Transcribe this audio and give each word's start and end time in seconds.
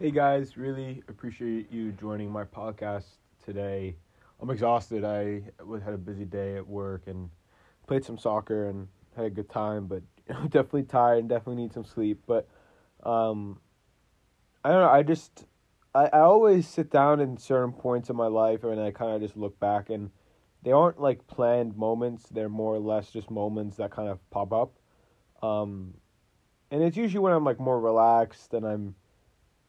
Hey 0.00 0.12
guys, 0.12 0.56
really 0.56 1.02
appreciate 1.08 1.72
you 1.72 1.90
joining 1.90 2.30
my 2.30 2.44
podcast 2.44 3.06
today. 3.44 3.96
I'm 4.40 4.48
exhausted. 4.48 5.02
I 5.02 5.42
had 5.84 5.92
a 5.92 5.98
busy 5.98 6.24
day 6.24 6.54
at 6.54 6.64
work 6.64 7.08
and 7.08 7.28
played 7.88 8.04
some 8.04 8.16
soccer 8.16 8.68
and 8.68 8.86
had 9.16 9.24
a 9.24 9.30
good 9.30 9.50
time, 9.50 9.88
but 9.88 10.04
definitely 10.50 10.84
tired 10.84 11.18
and 11.18 11.28
definitely 11.28 11.60
need 11.60 11.72
some 11.72 11.84
sleep. 11.84 12.22
But 12.28 12.46
um, 13.02 13.58
I 14.64 14.70
don't 14.70 14.82
know. 14.82 14.88
I 14.88 15.02
just 15.02 15.46
I, 15.92 16.04
I 16.04 16.20
always 16.20 16.68
sit 16.68 16.92
down 16.92 17.18
in 17.18 17.36
certain 17.36 17.72
points 17.72 18.08
of 18.08 18.14
my 18.14 18.28
life 18.28 18.62
and 18.62 18.80
I 18.80 18.92
kind 18.92 19.16
of 19.16 19.20
just 19.20 19.36
look 19.36 19.58
back 19.58 19.90
and 19.90 20.12
they 20.62 20.70
aren't 20.70 21.00
like 21.00 21.26
planned 21.26 21.76
moments. 21.76 22.28
They're 22.28 22.48
more 22.48 22.72
or 22.72 22.78
less 22.78 23.10
just 23.10 23.32
moments 23.32 23.78
that 23.78 23.90
kind 23.90 24.08
of 24.08 24.20
pop 24.30 24.52
up. 24.52 24.78
Um, 25.42 25.94
and 26.70 26.84
it's 26.84 26.96
usually 26.96 27.18
when 27.18 27.32
I'm 27.32 27.44
like 27.44 27.58
more 27.58 27.80
relaxed 27.80 28.54
and 28.54 28.64
I'm, 28.64 28.94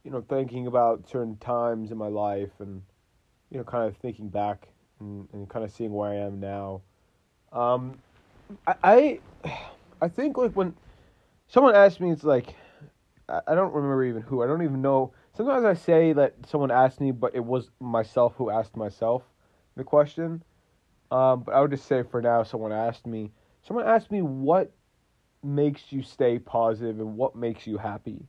you 0.03 0.11
know, 0.11 0.21
thinking 0.21 0.67
about 0.67 1.09
certain 1.09 1.37
times 1.37 1.91
in 1.91 1.97
my 1.97 2.07
life 2.07 2.51
and, 2.59 2.81
you 3.49 3.57
know, 3.57 3.63
kind 3.63 3.87
of 3.87 3.97
thinking 3.97 4.29
back 4.29 4.67
and, 4.99 5.27
and 5.33 5.49
kind 5.49 5.65
of 5.65 5.71
seeing 5.71 5.91
where 5.91 6.09
I 6.09 6.15
am 6.15 6.39
now. 6.39 6.81
Um, 7.51 7.97
I, 8.67 9.19
I, 10.01 10.07
think 10.07 10.37
like 10.37 10.53
when 10.53 10.75
someone 11.47 11.75
asked 11.75 11.99
me, 11.99 12.11
it's 12.11 12.23
like, 12.23 12.55
I, 13.27 13.41
I 13.47 13.55
don't 13.55 13.73
remember 13.73 14.03
even 14.05 14.21
who. 14.21 14.43
I 14.43 14.47
don't 14.47 14.63
even 14.63 14.81
know. 14.81 15.13
Sometimes 15.35 15.65
I 15.65 15.73
say 15.73 16.13
that 16.13 16.35
someone 16.47 16.71
asked 16.71 17.01
me, 17.01 17.11
but 17.11 17.35
it 17.35 17.43
was 17.43 17.69
myself 17.79 18.33
who 18.37 18.49
asked 18.49 18.75
myself 18.75 19.23
the 19.75 19.83
question. 19.83 20.43
Um, 21.11 21.41
but 21.41 21.53
I 21.55 21.61
would 21.61 21.71
just 21.71 21.87
say 21.87 22.03
for 22.03 22.21
now, 22.21 22.43
someone 22.43 22.71
asked 22.71 23.07
me. 23.07 23.31
Someone 23.65 23.87
asked 23.87 24.11
me 24.11 24.21
what 24.21 24.71
makes 25.43 25.91
you 25.91 26.03
stay 26.03 26.39
positive 26.39 26.99
and 26.99 27.15
what 27.15 27.35
makes 27.35 27.65
you 27.65 27.77
happy. 27.77 28.27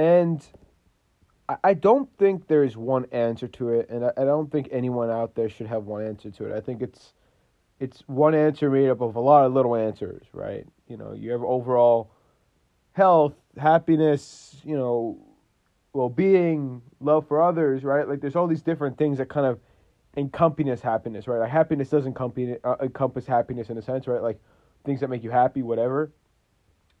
And 0.00 0.42
I, 1.62 1.74
don't 1.74 2.08
think 2.16 2.46
there's 2.46 2.74
one 2.74 3.04
answer 3.12 3.46
to 3.48 3.68
it, 3.68 3.90
and 3.90 4.02
I, 4.02 4.24
don't 4.24 4.50
think 4.50 4.70
anyone 4.72 5.10
out 5.10 5.34
there 5.34 5.50
should 5.50 5.66
have 5.66 5.84
one 5.84 6.02
answer 6.02 6.30
to 6.30 6.46
it. 6.46 6.56
I 6.56 6.60
think 6.62 6.80
it's 6.80 7.12
it's 7.80 8.00
one 8.06 8.34
answer 8.34 8.70
made 8.70 8.88
up 8.88 9.02
of 9.02 9.16
a 9.16 9.20
lot 9.20 9.44
of 9.44 9.52
little 9.52 9.76
answers, 9.76 10.24
right? 10.32 10.66
You 10.88 10.96
know, 10.96 11.12
you 11.12 11.32
have 11.32 11.42
overall 11.42 12.12
health, 12.92 13.34
happiness, 13.58 14.56
you 14.64 14.74
know, 14.74 15.18
well 15.92 16.08
being, 16.08 16.80
love 17.00 17.28
for 17.28 17.42
others, 17.42 17.84
right? 17.84 18.08
Like 18.08 18.22
there's 18.22 18.36
all 18.36 18.46
these 18.46 18.62
different 18.62 18.96
things 18.96 19.18
that 19.18 19.28
kind 19.28 19.44
of 19.44 19.60
encompass 20.16 20.80
happiness, 20.80 21.28
right? 21.28 21.40
Like 21.40 21.50
happiness 21.50 21.90
does 21.90 22.06
encompass, 22.06 22.56
uh, 22.64 22.76
encompass 22.80 23.26
happiness 23.26 23.68
in 23.68 23.76
a 23.76 23.82
sense, 23.82 24.06
right? 24.06 24.22
Like 24.22 24.40
things 24.86 25.00
that 25.00 25.10
make 25.10 25.22
you 25.22 25.30
happy, 25.30 25.60
whatever. 25.60 26.10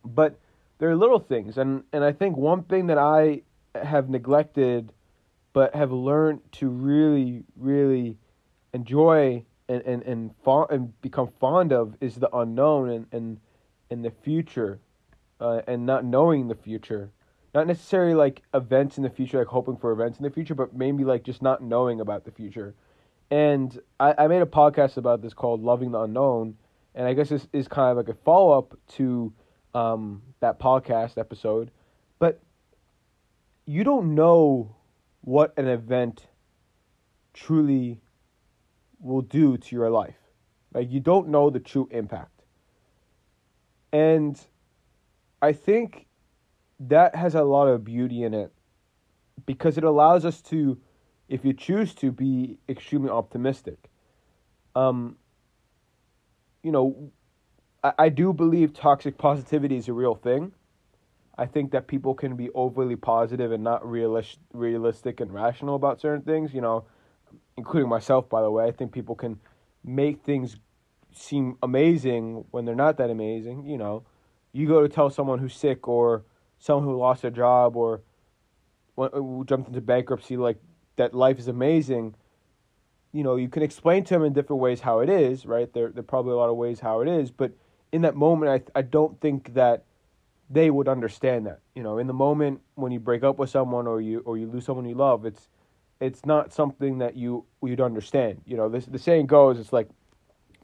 But 0.04 0.38
there 0.80 0.88
are 0.88 0.96
little 0.96 1.20
things, 1.20 1.58
and 1.58 1.84
and 1.92 2.02
I 2.02 2.10
think 2.10 2.36
one 2.36 2.64
thing 2.64 2.86
that 2.86 2.98
I 2.98 3.42
have 3.74 4.08
neglected, 4.08 4.92
but 5.52 5.74
have 5.74 5.92
learned 5.92 6.40
to 6.52 6.68
really, 6.68 7.44
really 7.54 8.16
enjoy 8.72 9.44
and 9.68 9.82
and 9.82 10.02
and, 10.02 10.30
fa- 10.42 10.66
and 10.70 10.98
become 11.02 11.28
fond 11.38 11.72
of 11.72 11.94
is 12.00 12.16
the 12.16 12.34
unknown 12.34 12.88
and 12.88 13.06
and 13.12 13.40
and 13.90 14.04
the 14.04 14.10
future, 14.10 14.80
uh, 15.38 15.60
and 15.68 15.84
not 15.84 16.04
knowing 16.04 16.48
the 16.48 16.54
future. 16.54 17.10
Not 17.54 17.66
necessarily 17.66 18.14
like 18.14 18.42
events 18.54 18.96
in 18.96 19.02
the 19.02 19.10
future, 19.10 19.38
like 19.38 19.48
hoping 19.48 19.76
for 19.76 19.92
events 19.92 20.18
in 20.18 20.22
the 20.22 20.30
future, 20.30 20.54
but 20.54 20.74
maybe 20.74 21.04
like 21.04 21.24
just 21.24 21.42
not 21.42 21.62
knowing 21.62 22.00
about 22.00 22.24
the 22.24 22.30
future. 22.30 22.74
And 23.30 23.78
I, 23.98 24.14
I 24.16 24.26
made 24.28 24.40
a 24.40 24.46
podcast 24.46 24.96
about 24.96 25.20
this 25.20 25.34
called 25.34 25.62
Loving 25.62 25.90
the 25.90 26.00
Unknown, 26.00 26.56
and 26.94 27.06
I 27.06 27.12
guess 27.12 27.28
this 27.28 27.46
is 27.52 27.68
kind 27.68 27.90
of 27.90 27.96
like 27.98 28.08
a 28.08 28.18
follow 28.24 28.56
up 28.56 28.78
to 28.96 29.32
um, 29.74 30.22
that 30.40 30.58
podcast 30.58 31.18
episode. 31.18 31.70
But 32.18 32.40
you 33.66 33.84
don't 33.84 34.14
know 34.14 34.74
what 35.22 35.54
an 35.56 35.68
event 35.68 36.26
truly 37.32 38.00
will 38.98 39.22
do 39.22 39.56
to 39.56 39.76
your 39.76 39.90
life. 39.90 40.16
Like 40.72 40.90
you 40.90 41.00
don't 41.00 41.28
know 41.28 41.50
the 41.50 41.60
true 41.60 41.88
impact. 41.90 42.42
And 43.92 44.40
I 45.42 45.52
think 45.52 46.06
that 46.78 47.14
has 47.14 47.34
a 47.34 47.42
lot 47.42 47.66
of 47.66 47.84
beauty 47.84 48.22
in 48.22 48.34
it 48.34 48.52
because 49.46 49.76
it 49.76 49.84
allows 49.84 50.24
us 50.24 50.40
to, 50.42 50.78
if 51.28 51.44
you 51.44 51.52
choose 51.52 51.94
to, 51.94 52.12
be 52.12 52.58
extremely 52.68 53.10
optimistic. 53.10 53.90
Um, 54.74 55.16
you 56.62 56.70
know, 56.70 57.10
I, 57.82 57.92
I 57.98 58.08
do 58.08 58.32
believe 58.32 58.72
toxic 58.72 59.18
positivity 59.18 59.76
is 59.76 59.88
a 59.88 59.92
real 59.92 60.14
thing. 60.14 60.52
I 61.38 61.46
think 61.46 61.70
that 61.72 61.86
people 61.86 62.14
can 62.14 62.36
be 62.36 62.50
overly 62.50 62.96
positive 62.96 63.52
and 63.52 63.64
not 63.64 63.82
realis- 63.82 64.36
realistic 64.52 65.20
and 65.20 65.32
rational 65.32 65.74
about 65.74 66.00
certain 66.00 66.22
things, 66.22 66.52
you 66.52 66.60
know, 66.60 66.84
including 67.56 67.88
myself, 67.88 68.28
by 68.28 68.42
the 68.42 68.50
way. 68.50 68.66
I 68.66 68.72
think 68.72 68.92
people 68.92 69.14
can 69.14 69.40
make 69.82 70.22
things 70.22 70.56
seem 71.12 71.56
amazing 71.62 72.44
when 72.50 72.64
they're 72.64 72.74
not 72.74 72.98
that 72.98 73.10
amazing, 73.10 73.66
you 73.66 73.78
know. 73.78 74.04
You 74.52 74.66
go 74.66 74.82
to 74.82 74.88
tell 74.88 75.08
someone 75.08 75.38
who's 75.38 75.54
sick 75.54 75.88
or 75.88 76.24
someone 76.58 76.84
who 76.84 76.96
lost 76.96 77.22
their 77.22 77.30
job 77.30 77.76
or 77.76 78.02
uh, 78.98 79.08
jumped 79.44 79.68
into 79.68 79.80
bankruptcy 79.80 80.36
like 80.36 80.58
that 80.96 81.14
life 81.14 81.38
is 81.38 81.48
amazing 81.48 82.14
you 83.12 83.24
know, 83.24 83.36
you 83.36 83.48
can 83.48 83.62
explain 83.62 84.04
to 84.04 84.14
them 84.14 84.24
in 84.24 84.32
different 84.32 84.60
ways 84.60 84.80
how 84.80 85.00
it 85.00 85.08
is, 85.08 85.44
right? 85.44 85.72
There, 85.72 85.90
there 85.90 86.00
are 86.00 86.04
probably 86.04 86.32
a 86.32 86.36
lot 86.36 86.48
of 86.48 86.56
ways 86.56 86.80
how 86.80 87.00
it 87.00 87.08
is, 87.08 87.30
but 87.30 87.52
in 87.92 88.02
that 88.02 88.14
moment, 88.14 88.70
I, 88.74 88.78
I 88.78 88.82
don't 88.82 89.20
think 89.20 89.54
that 89.54 89.84
they 90.48 90.70
would 90.70 90.88
understand 90.88 91.46
that. 91.46 91.60
You 91.74 91.82
know, 91.82 91.98
in 91.98 92.06
the 92.06 92.12
moment 92.12 92.60
when 92.74 92.92
you 92.92 93.00
break 93.00 93.22
up 93.22 93.38
with 93.38 93.50
someone 93.50 93.86
or 93.86 94.00
you 94.00 94.20
or 94.20 94.36
you 94.36 94.46
lose 94.46 94.64
someone 94.64 94.86
you 94.86 94.94
love, 94.94 95.24
it's 95.24 95.48
it's 96.00 96.24
not 96.24 96.52
something 96.52 96.98
that 96.98 97.16
you 97.16 97.44
you'd 97.62 97.80
understand. 97.80 98.42
You 98.46 98.56
know, 98.56 98.68
this 98.68 98.86
the 98.86 98.98
saying 98.98 99.26
goes, 99.26 99.58
it's 99.58 99.72
like 99.72 99.88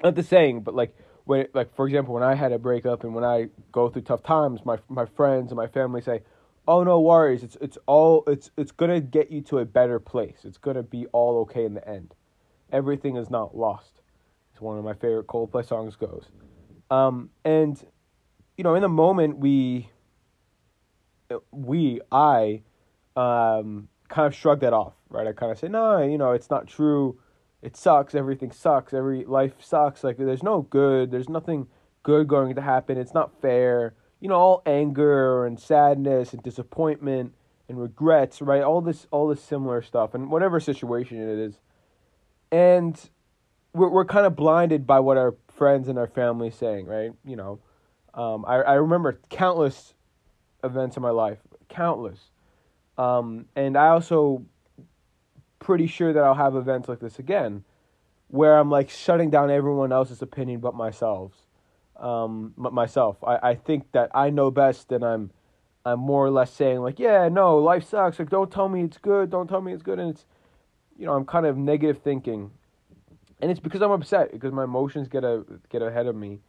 not 0.03 0.15
the 0.15 0.23
saying, 0.23 0.63
but 0.63 0.75
like 0.75 0.97
when 1.25 1.47
like 1.55 1.75
for 1.75 1.87
example, 1.87 2.15
when 2.15 2.23
I 2.23 2.35
had 2.35 2.53
a 2.53 2.59
breakup 2.59 3.05
and 3.05 3.15
when 3.15 3.25
I 3.25 3.49
go 3.73 3.89
through 3.89 4.03
tough 4.03 4.23
times, 4.23 4.65
my 4.65 4.79
my 4.89 5.07
friends 5.07 5.51
and 5.51 5.57
my 5.57 5.69
family 5.69 6.01
say, 6.01 6.23
"Oh 6.67 6.83
no 6.83 7.01
worries, 7.01 7.43
it's 7.43 7.57
it's 7.61 7.79
all 7.87 8.25
it's 8.27 8.51
it's 8.57 8.73
gonna 8.73 9.01
get 9.01 9.31
you 9.31 9.41
to 9.43 9.59
a 9.59 9.65
better 9.65 10.01
place. 10.01 10.39
It's 10.45 10.59
gonna 10.59 10.83
be 10.83 11.07
all 11.07 11.39
okay 11.43 11.65
in 11.65 11.75
the 11.75 11.89
end." 11.89 12.15
Everything 12.73 13.17
is 13.17 13.31
not 13.31 13.57
lost. 13.57 14.01
It's 14.53 14.61
one 14.61 14.77
of 14.79 14.85
my 14.85 14.95
favorite 14.95 15.29
Coldplay 15.29 15.65
songs 15.65 15.95
goes. 15.95 16.27
Um, 16.91 17.31
and 17.45 17.83
you 18.57 18.65
know, 18.65 18.75
in 18.75 18.83
the 18.83 18.89
moment 18.89 19.39
we 19.39 19.91
we 21.51 22.01
I 22.13 22.63
um, 23.17 23.89
kind 24.09 24.27
of 24.27 24.35
shrug 24.35 24.61
that 24.61 24.73
off, 24.73 24.95
right? 25.09 25.27
I 25.27 25.33
kind 25.33 25.53
of 25.53 25.59
say, 25.59 25.69
"No, 25.69 26.03
you 26.03 26.19
know, 26.19 26.33
it's 26.33 26.51
not 26.51 26.67
true. 26.67 27.19
It 27.63 27.77
sucks. 27.77 28.15
Everything 28.15 28.53
sucks. 28.53 28.95
Every 28.95 29.25
life 29.25 29.55
sucks. 29.61 30.05
Like 30.05 30.17
there's 30.17 30.43
no 30.43 30.63
good. 30.63 31.11
There's 31.11 31.29
nothing 31.29 31.67
good 32.03 32.29
going 32.29 32.55
to 32.55 32.63
happen. 32.63 32.99
It's 32.99 33.15
not 33.15 33.41
fair." 33.41 33.95
You 34.21 34.31
know, 34.31 34.37
all 34.37 34.63
anger 34.65 35.45
and 35.45 35.61
sadness 35.61 36.33
and 36.33 36.43
disappointment 36.43 37.35
and 37.69 37.79
regrets, 37.79 38.41
right? 38.41 38.63
All 38.63 38.81
this 38.81 39.07
all 39.11 39.29
this 39.29 39.43
similar 39.43 39.83
stuff 39.83 40.15
and 40.15 40.31
whatever 40.31 40.59
situation 40.59 41.19
it 41.19 41.39
is 41.39 41.59
and 42.51 43.11
we're 43.73 43.91
we're 43.91 44.05
kind 44.05 44.27
of 44.27 44.37
blinded 44.37 44.87
by 44.87 45.01
what 45.01 45.17
our 45.17 45.35
friends 45.57 45.89
and 45.89 45.99
our 45.99 46.07
family 46.07 46.51
saying, 46.51 46.87
right? 46.87 47.13
You 47.25 47.37
know, 47.37 47.59
um, 48.15 48.45
I 48.47 48.57
I 48.57 48.75
remember 48.75 49.21
countless 49.31 49.95
events 50.63 50.97
in 50.97 51.03
my 51.03 51.11
life, 51.11 51.39
countless, 51.69 52.19
um, 52.99 53.47
and 53.57 53.77
I 53.77 53.89
also 53.89 54.45
pretty 55.59 55.87
sure 55.87 56.13
that 56.13 56.23
I'll 56.23 56.35
have 56.35 56.55
events 56.55 56.89
like 56.89 57.01
this 57.01 57.19
again, 57.19 57.65
where 58.29 58.59
I'm 58.59 58.71
like 58.71 58.91
shutting 58.91 59.31
down 59.31 59.51
everyone 59.51 59.93
else's 59.93 60.23
opinion 60.23 60.61
but 60.61 60.75
myself. 60.75 61.33
Um, 61.97 62.53
myself. 62.57 63.17
I, 63.25 63.51
I 63.51 63.55
think 63.55 63.91
that 63.93 64.11
I 64.15 64.29
know 64.29 64.51
best, 64.51 64.93
and 64.93 65.03
I'm 65.03 65.31
I'm 65.85 65.99
more 65.99 66.27
or 66.27 66.31
less 66.31 66.53
saying 66.53 66.81
like, 66.81 66.99
yeah, 66.99 67.29
no, 67.29 67.59
life 67.59 67.89
sucks. 67.89 68.19
Like, 68.19 68.29
don't 68.29 68.51
tell 68.51 68.69
me 68.69 68.83
it's 68.83 68.99
good. 68.99 69.31
Don't 69.31 69.49
tell 69.49 69.63
me 69.63 69.73
it's 69.73 69.83
good, 69.83 69.99
and 69.99 70.11
it's 70.11 70.27
you 70.99 71.07
know, 71.07 71.15
I'm 71.15 71.25
kind 71.25 71.47
of 71.47 71.57
negative 71.57 72.03
thinking. 72.03 72.51
And 73.41 73.51
it's 73.51 73.61
because 73.61 73.83
I'm 73.83 73.91
upset 73.91 74.33
because 74.33 74.53
my 74.53 74.65
emotions 74.65 75.09
get 75.09 75.25
a, 75.25 75.45
get 75.69 75.83
ahead 75.83 76.07
of 76.07 76.17
me. 76.17 76.41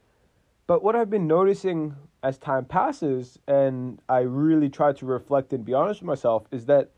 But 0.66 0.82
what 0.82 0.96
I've 0.96 1.10
been 1.10 1.26
noticing 1.26 1.94
as 2.22 2.38
time 2.38 2.64
passes 2.64 3.38
and 3.48 4.00
I 4.08 4.20
really 4.20 4.68
try 4.68 4.92
to 4.92 5.06
reflect 5.06 5.52
and 5.52 5.64
be 5.64 5.74
honest 5.74 6.00
with 6.00 6.06
myself 6.06 6.46
is 6.50 6.66
that 6.66 6.90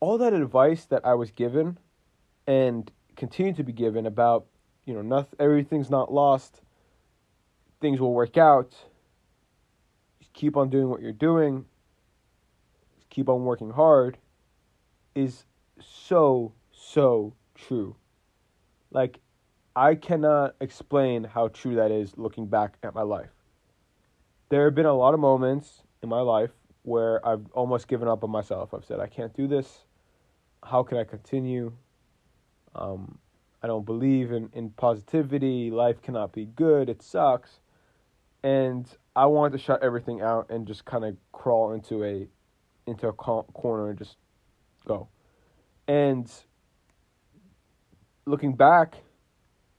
all 0.00 0.18
that 0.18 0.32
advice 0.32 0.84
that 0.86 1.04
I 1.04 1.14
was 1.14 1.30
given 1.30 1.78
and 2.46 2.90
continue 3.16 3.52
to 3.54 3.64
be 3.64 3.72
given 3.72 4.06
about, 4.06 4.46
you 4.84 4.94
know, 4.94 5.02
nothing, 5.02 5.36
everything's 5.40 5.90
not 5.90 6.12
lost, 6.12 6.60
things 7.80 8.00
will 8.00 8.14
work 8.14 8.36
out. 8.36 8.76
Just 10.20 10.32
keep 10.32 10.56
on 10.56 10.70
doing 10.70 10.88
what 10.88 11.00
you're 11.00 11.12
doing. 11.12 11.64
Just 12.96 13.10
keep 13.10 13.28
on 13.28 13.44
working 13.44 13.70
hard 13.70 14.18
is 15.14 15.44
so, 15.80 16.52
so 16.70 17.34
true. 17.56 17.96
Like, 18.90 19.20
I 19.76 19.94
cannot 19.94 20.56
explain 20.60 21.24
how 21.24 21.48
true 21.48 21.76
that 21.76 21.90
is 21.90 22.16
looking 22.16 22.46
back 22.46 22.76
at 22.82 22.94
my 22.94 23.02
life. 23.02 23.30
There 24.48 24.64
have 24.64 24.74
been 24.74 24.86
a 24.86 24.94
lot 24.94 25.14
of 25.14 25.20
moments 25.20 25.82
in 26.02 26.08
my 26.08 26.20
life 26.20 26.50
where 26.82 27.24
I've 27.26 27.46
almost 27.52 27.86
given 27.86 28.08
up 28.08 28.24
on 28.24 28.30
myself. 28.30 28.72
I've 28.72 28.84
said 28.84 28.98
I 28.98 29.06
can't 29.06 29.34
do 29.34 29.46
this. 29.46 29.84
How 30.64 30.82
can 30.82 30.98
I 30.98 31.04
continue? 31.04 31.72
Um, 32.74 33.18
I 33.62 33.66
don't 33.66 33.84
believe 33.84 34.32
in, 34.32 34.50
in 34.52 34.70
positivity. 34.70 35.70
Life 35.70 36.00
cannot 36.02 36.32
be 36.32 36.46
good. 36.46 36.88
It 36.88 37.02
sucks. 37.02 37.60
And 38.42 38.88
I 39.14 39.26
wanted 39.26 39.58
to 39.58 39.62
shut 39.62 39.82
everything 39.82 40.22
out 40.22 40.50
and 40.50 40.66
just 40.66 40.84
kind 40.84 41.04
of 41.04 41.16
crawl 41.32 41.72
into 41.72 42.04
a 42.04 42.28
into 42.86 43.08
a 43.08 43.12
corner 43.12 43.90
and 43.90 43.98
just 43.98 44.16
go. 44.86 45.08
And 45.86 46.30
looking 48.28 48.54
back, 48.54 48.96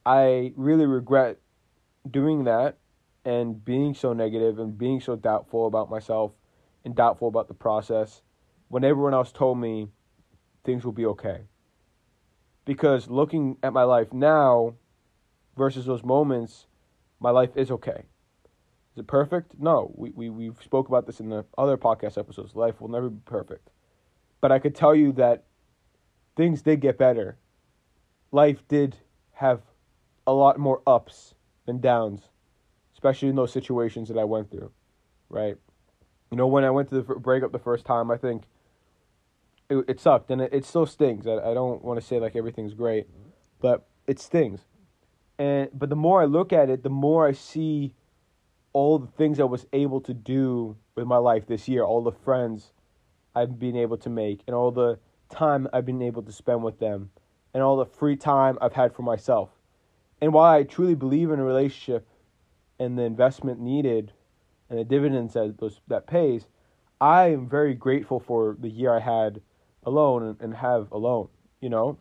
I 0.06 0.54
really 0.56 0.86
regret 0.86 1.38
doing 2.10 2.46
that 2.46 2.78
and 3.24 3.64
being 3.64 3.94
so 3.94 4.14
negative 4.14 4.60
and 4.60 4.78
being 4.78 5.00
so 5.02 5.16
doubtful 5.16 5.68
about 5.68 5.90
myself 5.90 6.32
and 6.84 6.96
doubtful 6.96 7.28
about 7.28 7.48
the 7.48 7.54
process 7.54 8.22
when 8.70 8.84
everyone 8.84 9.14
else 9.14 9.32
told 9.32 9.60
me 9.60 9.88
things 10.64 10.84
will 10.84 10.92
be 10.92 11.06
okay. 11.06 11.42
Because 12.66 13.08
looking 13.08 13.58
at 13.62 13.74
my 13.74 13.84
life 13.84 14.14
now 14.14 14.76
versus 15.58 15.86
those 15.86 16.04
moments, 16.04 16.68
my 17.20 17.30
life 17.30 17.56
is 17.56 17.72
okay. 17.72 18.04
Is 18.94 19.00
it 19.00 19.08
perfect? 19.08 19.56
No. 19.60 19.92
We, 19.96 20.12
we, 20.12 20.30
we've 20.30 20.62
spoke 20.64 20.88
about 20.88 21.06
this 21.06 21.20
in 21.20 21.30
the 21.30 21.46
other 21.58 21.78
podcast 21.78 22.18
episodes. 22.18 22.56
Life 22.56 22.80
will 22.82 22.90
never 22.90 23.10
be 23.10 23.22
perfect. 23.26 23.70
But 24.42 24.52
I 24.52 24.60
could 24.60 24.76
tell 24.76 24.96
you 24.96 25.12
that 25.14 25.46
things 26.36 26.62
did 26.62 26.82
get 26.82 26.98
better. 26.98 27.38
Life 28.32 28.68
did 28.68 28.98
have 29.34 29.62
a 30.28 30.34
lot 30.34 30.60
more 30.60 30.82
ups 30.86 31.34
than 31.66 31.80
downs, 31.80 32.30
especially 32.94 33.30
in 33.30 33.36
those 33.36 33.52
situations 33.52 34.08
that 34.10 34.18
I 34.18 34.24
went 34.24 34.52
through, 34.52 34.72
right? 35.30 35.56
You 36.32 36.38
know, 36.38 36.48
when 36.48 36.64
I 36.64 36.70
went 36.70 36.90
to 36.90 37.02
the 37.02 37.16
breakup 37.16 37.52
the 37.52 37.60
first 37.60 37.86
time, 37.86 38.12
I 38.12 38.18
think 38.18 38.44
it, 39.70 39.86
it 39.88 40.00
sucked, 40.00 40.30
and 40.30 40.42
it, 40.42 40.54
it 40.54 40.66
still 40.66 40.86
stings. 40.86 41.26
I, 41.26 41.34
I 41.34 41.54
don't 41.54 41.84
want 41.84 42.00
to 42.00 42.06
say 42.06 42.20
like 42.20 42.36
everything's 42.36 42.74
great, 42.74 43.08
but 43.60 43.88
it 44.08 44.20
stings. 44.20 44.62
And 45.38 45.70
but 45.74 45.90
the 45.90 45.96
more 45.96 46.22
I 46.22 46.26
look 46.26 46.52
at 46.54 46.70
it, 46.70 46.84
the 46.84 46.90
more 46.90 47.28
I 47.28 47.32
see 47.32 47.96
all 48.74 49.00
the 49.00 49.08
things 49.08 49.40
I 49.40 49.46
was 49.46 49.66
able 49.74 50.02
to 50.02 50.14
do 50.14 50.78
with 50.96 51.08
my 51.08 51.18
life 51.18 51.48
this 51.48 51.68
year, 51.68 51.84
all 51.84 52.04
the 52.04 52.12
friends 52.12 52.74
I've 53.34 53.58
been 53.58 53.76
able 53.76 53.98
to 53.98 54.10
make, 54.10 54.42
and 54.46 54.56
all 54.56 54.72
the 54.72 55.00
time 55.30 55.68
I've 55.74 55.86
been 55.86 56.02
able 56.02 56.22
to 56.24 56.32
spend 56.32 56.64
with 56.64 56.80
them, 56.80 57.12
and 57.60 57.66
all 57.66 57.76
the 57.76 57.86
free 57.86 58.16
time 58.16 58.58
I've 58.62 58.72
had 58.72 58.96
for 58.96 59.02
myself. 59.02 59.50
And 60.22 60.32
while 60.32 60.50
I 60.50 60.64
truly 60.64 60.96
believe 60.96 61.30
in 61.30 61.42
a 61.42 61.44
relationship 61.44 62.08
and 62.80 62.98
the 62.98 63.04
investment 63.04 63.60
needed 63.60 64.14
and 64.70 64.80
the 64.80 64.86
dividends 64.86 65.34
that 65.34 65.58
those 65.60 65.82
that 65.90 66.08
pays, 66.08 66.48
I 67.02 67.32
am 67.32 67.50
very 67.50 67.74
grateful 67.74 68.22
for 68.22 68.56
the 68.58 68.70
year 68.70 68.96
I 68.96 69.02
had 69.02 69.42
alone 69.84 70.24
and, 70.24 70.40
and 70.40 70.56
have 70.56 70.90
alone, 70.94 71.28
you 71.60 71.68
know? 71.68 71.98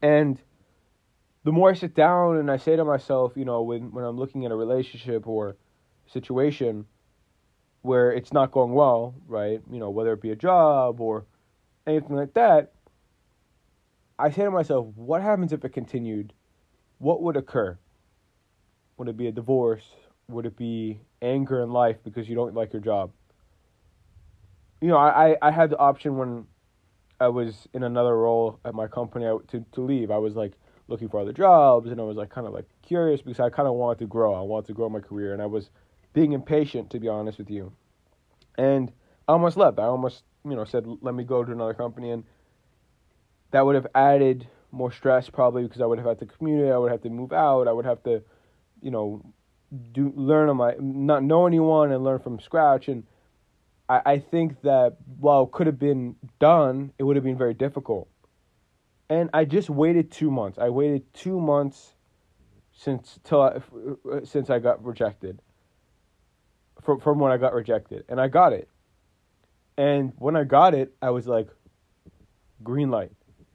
And 0.00 0.40
the 1.44 1.52
more 1.52 1.68
I 1.68 1.74
sit 1.74 1.94
down 1.94 2.38
and 2.38 2.50
I 2.50 2.56
say 2.56 2.76
to 2.76 2.84
myself, 2.86 3.32
you 3.36 3.44
know, 3.44 3.60
when, 3.60 3.92
when 3.92 4.06
I'm 4.06 4.16
looking 4.16 4.46
at 4.46 4.52
a 4.52 4.56
relationship 4.56 5.26
or 5.26 5.58
situation 6.06 6.86
where 7.82 8.10
it's 8.10 8.32
not 8.32 8.52
going 8.52 8.72
well, 8.72 9.14
right? 9.26 9.60
You 9.70 9.80
know, 9.80 9.90
whether 9.90 10.14
it 10.14 10.22
be 10.22 10.30
a 10.30 10.36
job 10.36 11.02
or 11.02 11.26
anything 11.86 12.16
like 12.16 12.32
that, 12.32 12.72
I 14.18 14.30
say 14.30 14.44
to 14.44 14.50
myself, 14.50 14.86
what 14.94 15.22
happens 15.22 15.52
if 15.52 15.64
it 15.64 15.70
continued? 15.70 16.32
What 16.98 17.22
would 17.22 17.36
occur? 17.36 17.78
Would 18.96 19.08
it 19.08 19.16
be 19.16 19.26
a 19.26 19.32
divorce? 19.32 19.84
Would 20.28 20.46
it 20.46 20.56
be 20.56 21.00
anger 21.20 21.62
in 21.62 21.70
life 21.70 21.96
because 22.04 22.28
you 22.28 22.34
don't 22.34 22.54
like 22.54 22.72
your 22.72 22.82
job? 22.82 23.10
You 24.80 24.88
know, 24.88 24.96
I, 24.96 25.36
I 25.42 25.50
had 25.50 25.70
the 25.70 25.78
option 25.78 26.16
when 26.16 26.46
I 27.20 27.28
was 27.28 27.66
in 27.72 27.82
another 27.82 28.16
role 28.16 28.60
at 28.64 28.74
my 28.74 28.86
company 28.86 29.24
to, 29.48 29.64
to 29.72 29.80
leave. 29.80 30.10
I 30.10 30.18
was 30.18 30.36
like 30.36 30.52
looking 30.88 31.08
for 31.08 31.20
other 31.20 31.32
jobs 31.32 31.90
and 31.90 32.00
I 32.00 32.04
was 32.04 32.16
like 32.16 32.30
kind 32.30 32.46
of 32.46 32.52
like 32.52 32.66
curious 32.82 33.20
because 33.20 33.40
I 33.40 33.50
kind 33.50 33.66
of 33.66 33.74
wanted 33.74 33.98
to 34.00 34.06
grow. 34.06 34.34
I 34.34 34.42
wanted 34.42 34.66
to 34.68 34.74
grow 34.74 34.88
my 34.88 35.00
career 35.00 35.32
and 35.32 35.42
I 35.42 35.46
was 35.46 35.70
being 36.12 36.32
impatient 36.32 36.90
to 36.90 37.00
be 37.00 37.08
honest 37.08 37.38
with 37.38 37.50
you. 37.50 37.72
And 38.56 38.92
I 39.26 39.32
almost 39.32 39.56
left. 39.56 39.78
I 39.78 39.84
almost, 39.84 40.22
you 40.44 40.54
know, 40.54 40.64
said 40.64 40.86
let 41.00 41.14
me 41.14 41.24
go 41.24 41.42
to 41.44 41.50
another 41.50 41.74
company 41.74 42.10
and 42.10 42.24
that 43.54 43.64
would 43.64 43.76
have 43.76 43.86
added 43.94 44.48
more 44.72 44.90
stress 44.90 45.30
probably 45.30 45.62
because 45.62 45.80
I 45.80 45.86
would 45.86 45.98
have 45.98 46.08
had 46.08 46.18
to 46.18 46.26
commute, 46.26 46.72
I 46.72 46.76
would 46.76 46.90
have 46.90 47.02
to 47.02 47.08
move 47.08 47.32
out, 47.32 47.68
I 47.68 47.72
would 47.72 47.84
have 47.84 48.02
to, 48.02 48.20
you 48.82 48.90
know, 48.90 49.24
do 49.92 50.12
learn 50.16 50.48
on 50.48 50.56
my 50.56 50.74
not 50.80 51.22
know 51.22 51.46
anyone 51.46 51.92
and 51.92 52.02
learn 52.02 52.18
from 52.18 52.40
scratch 52.40 52.88
and 52.88 53.04
I, 53.88 54.00
I 54.04 54.18
think 54.18 54.62
that 54.62 54.96
while 55.20 55.44
it 55.44 55.52
could 55.52 55.68
have 55.68 55.78
been 55.78 56.16
done, 56.40 56.92
it 56.98 57.04
would 57.04 57.14
have 57.14 57.24
been 57.24 57.38
very 57.38 57.54
difficult. 57.54 58.08
And 59.08 59.30
I 59.32 59.44
just 59.44 59.70
waited 59.70 60.10
two 60.10 60.32
months. 60.32 60.58
I 60.58 60.70
waited 60.70 61.14
two 61.14 61.38
months 61.38 61.94
since 62.72 63.20
till 63.22 63.40
I, 63.40 63.60
uh, 64.12 64.24
since 64.24 64.50
I 64.50 64.58
got 64.58 64.84
rejected. 64.84 65.40
From 66.82 66.98
from 66.98 67.20
when 67.20 67.30
I 67.30 67.36
got 67.36 67.54
rejected, 67.54 68.04
and 68.08 68.20
I 68.20 68.26
got 68.26 68.52
it. 68.52 68.68
And 69.78 70.12
when 70.16 70.34
I 70.34 70.42
got 70.42 70.74
it, 70.74 70.92
I 71.00 71.10
was 71.10 71.28
like, 71.28 71.48
green 72.64 72.90
light. 72.90 73.12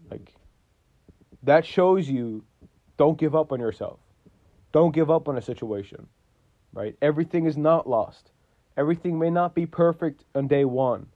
Like, 0.10 0.34
that 1.44 1.66
shows 1.66 2.10
you 2.10 2.44
don't 2.98 3.18
give 3.18 3.36
up 3.36 3.52
on 3.52 3.60
yourself. 3.60 4.00
Don't 4.72 4.94
give 4.94 5.10
up 5.10 5.28
on 5.28 5.38
a 5.38 5.42
situation, 5.42 6.08
right? 6.74 6.96
Everything 7.02 7.46
is 7.46 7.58
not 7.58 7.88
lost. 7.88 8.32
Everything 8.78 9.18
may 9.18 9.30
not 9.30 9.56
be 9.56 9.66
perfect 9.66 10.26
on 10.36 10.48
day 10.48 10.66
one, 10.66 11.08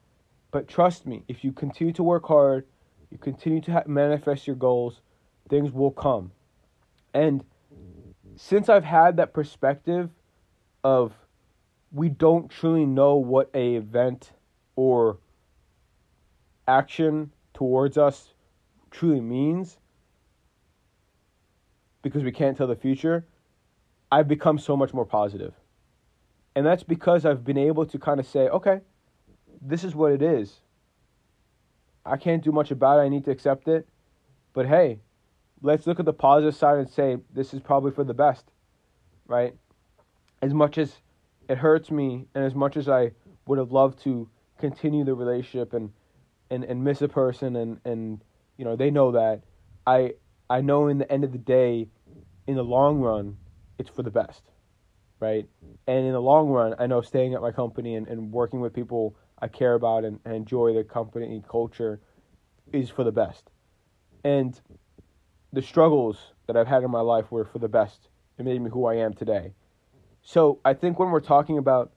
but 0.52 0.68
trust 0.68 1.06
me, 1.06 1.24
if 1.28 1.44
you 1.44 1.52
continue 1.52 1.94
to 1.94 2.04
work 2.04 2.26
hard, 2.26 2.66
you 3.10 3.18
continue 3.18 3.62
to 3.62 3.72
ha- 3.72 3.84
manifest 3.86 4.48
your 4.48 4.56
goals, 4.56 5.02
things 5.50 5.72
will 5.72 5.92
come. 5.92 6.32
And 7.14 7.44
since 8.36 8.70
I've 8.70 8.84
had 8.84 9.18
that 9.18 9.34
perspective 9.34 10.10
of 10.84 11.14
we 11.92 12.10
don't 12.10 12.50
truly 12.50 12.86
know 12.86 13.16
what 13.16 13.50
a 13.54 13.76
event 13.76 14.32
or 14.76 15.20
action 16.68 17.32
towards 17.54 17.98
us 17.98 18.33
truly 18.94 19.20
means 19.20 19.78
because 22.02 22.24
we 22.24 22.32
can't 22.32 22.56
tell 22.56 22.68
the 22.68 22.76
future, 22.76 23.26
I've 24.12 24.28
become 24.28 24.60
so 24.60 24.78
much 24.78 24.94
more 24.94 25.06
positive. 25.06 25.54
And 26.56 26.66
that's 26.66 26.84
because 26.84 27.26
I've 27.26 27.44
been 27.44 27.58
able 27.58 27.86
to 27.88 27.98
kind 27.98 28.20
of 28.20 28.28
say, 28.28 28.48
okay, 28.48 28.82
this 29.62 29.84
is 29.84 29.96
what 29.96 30.12
it 30.12 30.22
is. 30.22 30.60
I 32.06 32.18
can't 32.18 32.44
do 32.44 32.52
much 32.52 32.70
about 32.70 33.00
it. 33.00 33.04
I 33.04 33.10
need 33.10 33.26
to 33.26 33.32
accept 33.32 33.68
it. 33.68 33.88
But 34.54 34.68
hey, 34.68 35.00
let's 35.62 35.88
look 35.88 36.00
at 36.00 36.06
the 36.06 36.14
positive 36.14 36.56
side 36.56 36.78
and 36.78 36.90
say 36.90 37.18
this 37.34 37.54
is 37.54 37.62
probably 37.62 37.92
for 37.92 38.04
the 38.04 38.14
best, 38.14 38.46
right? 39.26 39.56
As 40.42 40.54
much 40.54 40.78
as 40.78 40.98
it 41.50 41.58
hurts 41.58 41.90
me 41.90 42.28
and 42.36 42.44
as 42.44 42.54
much 42.54 42.78
as 42.78 42.88
I 42.88 43.14
would 43.48 43.58
have 43.58 43.72
loved 43.72 44.04
to 44.04 44.30
continue 44.60 45.04
the 45.04 45.16
relationship 45.16 45.74
and 45.74 45.92
and, 46.50 46.64
and 46.66 46.84
miss 46.84 47.02
a 47.02 47.08
person 47.08 47.56
and, 47.56 47.80
and 47.84 48.22
you 48.58 48.66
know 48.66 48.76
they 48.76 48.92
know 48.92 49.12
that. 49.12 49.42
I 49.86 50.14
I 50.50 50.62
know 50.62 50.88
in 50.88 50.98
the 50.98 51.12
end 51.12 51.24
of 51.24 51.32
the 51.32 51.38
day 51.38 51.88
in 52.48 52.56
the 52.56 52.64
long 52.64 53.00
run 53.00 53.38
it's 53.80 53.90
for 53.90 54.04
the 54.04 54.12
best 54.12 54.44
right? 55.24 55.48
And 55.88 56.06
in 56.06 56.12
the 56.12 56.22
long 56.22 56.50
run 56.50 56.76
I 56.80 56.86
know 56.86 57.02
staying 57.02 57.34
at 57.34 57.42
my 57.42 57.52
company 57.52 57.96
and, 57.96 58.08
and 58.10 58.32
working 58.32 58.60
with 58.60 58.74
people 58.74 59.16
I 59.40 59.48
care 59.48 59.74
about 59.74 60.04
and, 60.04 60.20
and 60.26 60.36
enjoy 60.36 60.74
the 60.74 60.84
company 60.84 61.42
culture 61.50 62.02
is 62.74 62.90
for 62.90 63.06
the 63.06 63.12
best. 63.12 63.50
And 64.26 64.60
the 65.54 65.62
struggles 65.62 66.34
that 66.48 66.58
I've 66.58 66.68
had 66.68 66.84
in 66.84 66.92
my 66.92 67.00
life 67.00 67.32
were 67.32 67.46
for 67.46 67.60
the 67.60 67.70
best. 67.70 68.10
It 68.38 68.44
made 68.44 68.62
me 68.62 68.70
who 68.70 68.86
I 68.86 68.96
am 68.96 69.14
today. 69.14 69.54
So 70.22 70.60
I 70.66 70.74
think 70.74 71.00
when 71.00 71.10
we're 71.10 71.22
talking 71.22 71.58
about 71.58 71.94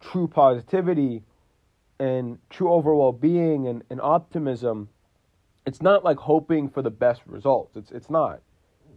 true 0.00 0.26
positivity 0.26 1.22
and 2.00 2.38
true 2.50 2.72
overall 2.72 3.12
being 3.12 3.68
and, 3.68 3.84
and 3.90 4.00
optimism, 4.00 4.88
it's 5.66 5.82
not 5.82 6.04
like 6.04 6.18
hoping 6.18 6.68
for 6.68 6.82
the 6.82 6.90
best 6.90 7.22
results. 7.26 7.76
It's 7.76 7.90
it's 7.90 8.10
not. 8.10 8.40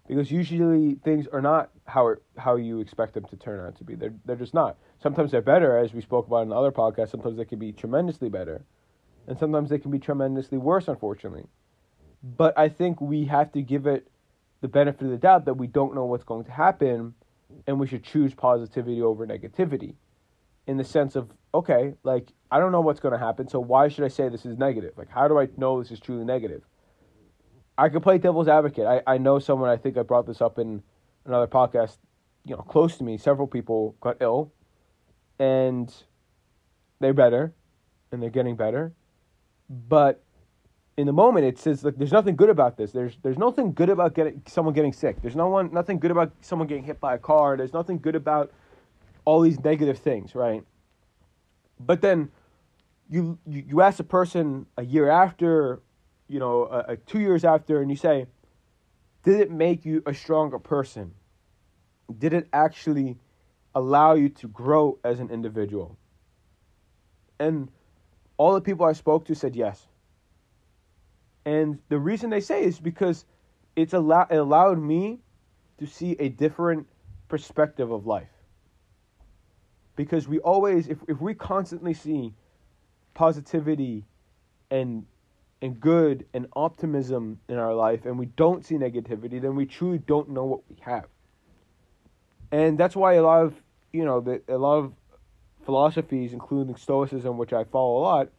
Because 0.07 0.31
usually 0.31 0.95
things 1.03 1.27
are 1.27 1.41
not 1.41 1.69
how 1.85 2.15
how 2.37 2.55
you 2.55 2.79
expect 2.79 3.13
them 3.13 3.25
to 3.25 3.35
turn 3.35 3.65
out 3.65 3.77
to 3.77 3.83
be. 3.83 3.95
They're 3.95 4.13
they're 4.25 4.35
just 4.35 4.53
not. 4.53 4.77
Sometimes 5.01 5.31
they're 5.31 5.41
better, 5.41 5.77
as 5.77 5.93
we 5.93 6.01
spoke 6.01 6.27
about 6.27 6.43
in 6.43 6.49
the 6.49 6.55
other 6.55 6.71
podcast. 6.71 7.09
Sometimes 7.09 7.37
they 7.37 7.45
can 7.45 7.59
be 7.59 7.71
tremendously 7.71 8.29
better, 8.29 8.63
and 9.27 9.37
sometimes 9.37 9.69
they 9.69 9.79
can 9.79 9.91
be 9.91 9.99
tremendously 9.99 10.57
worse, 10.57 10.87
unfortunately. 10.87 11.45
But 12.23 12.57
I 12.57 12.69
think 12.69 12.99
we 13.01 13.25
have 13.25 13.51
to 13.51 13.61
give 13.61 13.85
it 13.85 14.07
the 14.61 14.67
benefit 14.67 15.03
of 15.03 15.11
the 15.11 15.17
doubt 15.17 15.45
that 15.45 15.53
we 15.53 15.67
don't 15.67 15.93
know 15.93 16.05
what's 16.05 16.23
going 16.23 16.45
to 16.45 16.51
happen, 16.51 17.13
and 17.67 17.79
we 17.79 17.87
should 17.87 18.03
choose 18.03 18.33
positivity 18.33 19.01
over 19.01 19.27
negativity 19.27 19.95
in 20.65 20.77
the 20.77 20.83
sense 20.83 21.15
of 21.15 21.31
okay, 21.57 21.93
like 22.03 22.27
I 22.51 22.59
don't 22.59 22.71
know 22.71 22.81
what's 22.81 22.99
going 22.99 23.13
to 23.13 23.19
happen, 23.19 23.47
so 23.47 23.59
why 23.59 23.87
should 23.87 24.05
I 24.05 24.07
say 24.07 24.29
this 24.29 24.45
is 24.45 24.57
negative? 24.57 24.93
Like, 24.97 25.09
how 25.09 25.27
do 25.27 25.39
I 25.39 25.47
know 25.57 25.81
this 25.81 25.91
is 25.91 25.99
truly 25.99 26.23
negative? 26.23 26.61
I 27.77 27.89
could 27.89 28.01
play 28.01 28.17
devil's 28.17 28.47
advocate. 28.47 28.85
I, 28.85 29.01
I 29.05 29.17
know 29.17 29.39
someone, 29.39 29.69
I 29.69 29.77
think 29.77 29.97
I 29.97 30.03
brought 30.03 30.25
this 30.25 30.41
up 30.41 30.57
in 30.57 30.81
another 31.25 31.47
podcast, 31.47 31.97
you 32.45 32.55
know, 32.55 32.61
close 32.61 32.97
to 32.97 33.03
me, 33.03 33.17
several 33.17 33.47
people 33.47 33.95
got 34.01 34.17
ill, 34.21 34.51
and 35.39 35.93
they're 36.99 37.13
better 37.13 37.53
and 38.11 38.21
they're 38.21 38.29
getting 38.29 38.55
better. 38.55 38.93
But 39.69 40.23
in 40.97 41.05
the 41.05 41.13
moment 41.13 41.45
it 41.45 41.59
says 41.59 41.83
like 41.83 41.95
there's 41.97 42.11
nothing 42.11 42.35
good 42.35 42.49
about 42.49 42.77
this. 42.77 42.91
There's 42.91 43.17
there's 43.21 43.37
nothing 43.37 43.73
good 43.73 43.89
about 43.89 44.15
getting 44.15 44.41
someone 44.47 44.73
getting 44.73 44.93
sick. 44.93 45.21
There's 45.21 45.35
no 45.35 45.47
one 45.49 45.71
nothing 45.71 45.99
good 45.99 46.11
about 46.11 46.31
someone 46.41 46.67
getting 46.67 46.83
hit 46.83 46.99
by 46.99 47.15
a 47.15 47.17
car. 47.17 47.57
There's 47.57 47.73
nothing 47.73 47.99
good 47.99 48.15
about 48.15 48.51
all 49.25 49.41
these 49.41 49.59
negative 49.59 49.99
things, 49.99 50.33
right? 50.33 50.63
But 51.79 52.01
then 52.01 52.31
you 53.09 53.37
you, 53.45 53.81
ask 53.81 53.99
a 53.99 54.03
person 54.03 54.65
a 54.77 54.83
year 54.83 55.09
after, 55.09 55.81
you 56.27 56.39
know, 56.39 56.65
a 56.65 56.97
two 56.97 57.19
years 57.19 57.43
after, 57.43 57.81
and 57.81 57.89
you 57.89 57.97
say, 57.97 58.27
did 59.23 59.39
it 59.39 59.51
make 59.51 59.85
you 59.85 60.03
a 60.05 60.13
stronger 60.13 60.59
person? 60.59 61.13
Did 62.17 62.33
it 62.33 62.47
actually 62.53 63.17
allow 63.75 64.13
you 64.13 64.29
to 64.29 64.47
grow 64.47 64.99
as 65.03 65.19
an 65.19 65.29
individual? 65.29 65.97
And 67.39 67.69
all 68.37 68.53
the 68.53 68.61
people 68.61 68.85
I 68.85 68.93
spoke 68.93 69.25
to 69.25 69.35
said 69.35 69.55
yes. 69.55 69.85
And 71.45 71.79
the 71.89 71.97
reason 71.97 72.29
they 72.29 72.41
say 72.41 72.63
is 72.63 72.79
because 72.79 73.25
it's 73.75 73.93
allow- 73.93 74.27
it 74.29 74.35
allowed 74.35 74.79
me 74.79 75.19
to 75.77 75.85
see 75.85 76.15
a 76.19 76.29
different 76.29 76.87
perspective 77.27 77.91
of 77.91 78.05
life. 78.05 78.36
Because 79.97 80.29
we 80.29 80.39
always, 80.39 80.87
if, 80.87 80.99
if 81.09 81.19
we 81.19 81.33
constantly 81.33 81.93
see 81.93 82.33
positivity 83.13 84.05
and 84.71 85.05
and 85.61 85.79
good 85.81 86.23
and 86.35 86.45
optimism 86.55 87.39
in 87.49 87.57
our 87.57 87.73
life 87.73 88.05
and 88.05 88.17
we 88.19 88.27
don't 88.27 88.63
see 88.63 88.75
negativity, 88.75 89.41
then 89.41 89.55
we 89.55 89.65
truly 89.65 89.97
don't 89.97 90.29
know 90.29 90.45
what 90.45 90.61
we 90.69 90.77
have. 90.81 91.07
And 92.51 92.77
that's 92.77 92.95
why 92.95 93.13
a 93.13 93.23
lot 93.23 93.43
of 93.43 93.55
you 93.91 94.05
know 94.05 94.21
the, 94.21 94.41
a 94.47 94.57
lot 94.57 94.77
of 94.77 94.93
philosophies, 95.65 96.31
including 96.31 96.75
Stoicism, 96.75 97.37
which 97.37 97.51
I 97.51 97.63
follow 97.65 97.97
a 97.97 98.03
lot, 98.03 98.29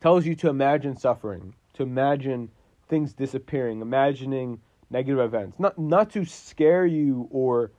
tells 0.00 0.26
you 0.26 0.34
to 0.36 0.48
imagine 0.48 0.96
suffering, 0.96 1.54
to 1.72 1.82
imagine 1.82 2.50
things 2.88 3.14
disappearing, 3.14 3.80
imagining 3.80 4.60
negative 4.90 5.18
events. 5.20 5.58
Not 5.58 5.78
not 5.78 6.10
to 6.12 6.24
scare 6.26 6.84
you 6.84 7.28
or 7.30 7.72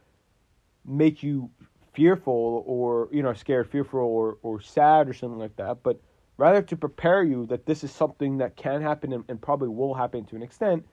make 0.84 1.24
you 1.24 1.50
fearful 1.96 2.64
or 2.66 3.10
you 3.12 3.24
know 3.24 3.34
scared, 3.34 3.70
fearful 3.70 4.00
or, 4.00 4.38
or 4.44 4.62
sad 4.62 5.08
or 5.08 5.14
something 5.14 5.40
like 5.40 5.56
that, 5.56 5.82
but 5.84 6.00
rather 6.38 6.62
to 6.62 6.76
prepare 6.76 7.24
you 7.24 7.46
that 7.48 7.66
this 7.66 7.84
is 7.84 7.92
something 7.92 8.38
that 8.38 8.56
can 8.56 8.82
happen 8.82 9.14
and, 9.14 9.24
and 9.30 9.42
probably 9.42 9.70
will 9.70 9.94
happen 9.94 10.26
to 10.26 10.36
an 10.36 10.44
extent, 10.44 10.86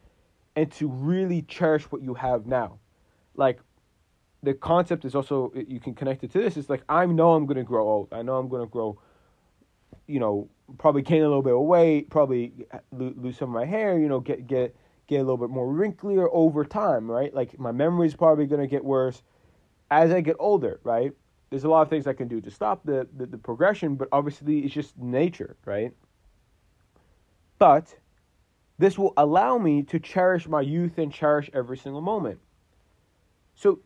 and 0.56 0.70
to 0.72 0.88
really 0.88 1.42
cherish 1.42 1.84
what 1.90 2.02
you 2.02 2.14
have 2.14 2.46
now. 2.46 2.78
Like 3.34 3.60
the 4.42 4.54
concept 4.54 5.04
is 5.04 5.14
also 5.14 5.52
you 5.54 5.80
can 5.80 5.94
connect 5.94 6.24
it 6.24 6.32
to 6.32 6.38
this. 6.38 6.56
It's 6.56 6.70
like 6.70 6.82
I 6.88 7.06
know 7.06 7.34
I'm 7.34 7.46
gonna 7.46 7.64
grow 7.64 7.86
old. 7.88 8.08
I 8.12 8.22
know 8.22 8.36
I'm 8.36 8.48
gonna 8.48 8.66
grow, 8.66 8.98
you 10.06 10.20
know, 10.20 10.48
probably 10.78 11.02
gain 11.02 11.22
a 11.22 11.28
little 11.28 11.42
bit 11.42 11.54
of 11.54 11.60
weight, 11.60 12.10
probably 12.10 12.52
lose 12.92 13.36
some 13.36 13.48
of 13.48 13.54
my 13.54 13.66
hair, 13.66 13.98
you 13.98 14.08
know, 14.08 14.20
get 14.20 14.46
get 14.46 14.76
get 15.08 15.16
a 15.16 15.22
little 15.22 15.36
bit 15.36 15.50
more 15.50 15.66
wrinklier 15.66 16.28
over 16.32 16.64
time, 16.64 17.10
right? 17.10 17.34
Like 17.34 17.58
my 17.58 17.72
memory 17.72 18.06
is 18.06 18.14
probably 18.14 18.46
going 18.46 18.60
to 18.60 18.66
get 18.66 18.84
worse 18.84 19.22
as 19.92 20.10
I 20.10 20.22
get 20.22 20.36
older, 20.38 20.80
right? 20.84 21.12
There's 21.50 21.64
a 21.64 21.68
lot 21.68 21.82
of 21.82 21.90
things 21.90 22.06
I 22.06 22.14
can 22.14 22.28
do 22.28 22.40
to 22.40 22.50
stop 22.50 22.82
the, 22.84 23.06
the, 23.14 23.26
the 23.26 23.36
progression, 23.36 23.94
but 23.94 24.08
obviously 24.10 24.60
it's 24.60 24.72
just 24.72 24.96
nature, 24.96 25.56
right? 25.66 25.92
But 27.58 27.94
this 28.78 28.98
will 28.98 29.12
allow 29.18 29.58
me 29.58 29.82
to 29.84 30.00
cherish 30.00 30.48
my 30.48 30.62
youth 30.62 30.96
and 30.96 31.12
cherish 31.12 31.50
every 31.52 31.76
single 31.76 32.00
moment. 32.00 32.40
So 33.54 33.80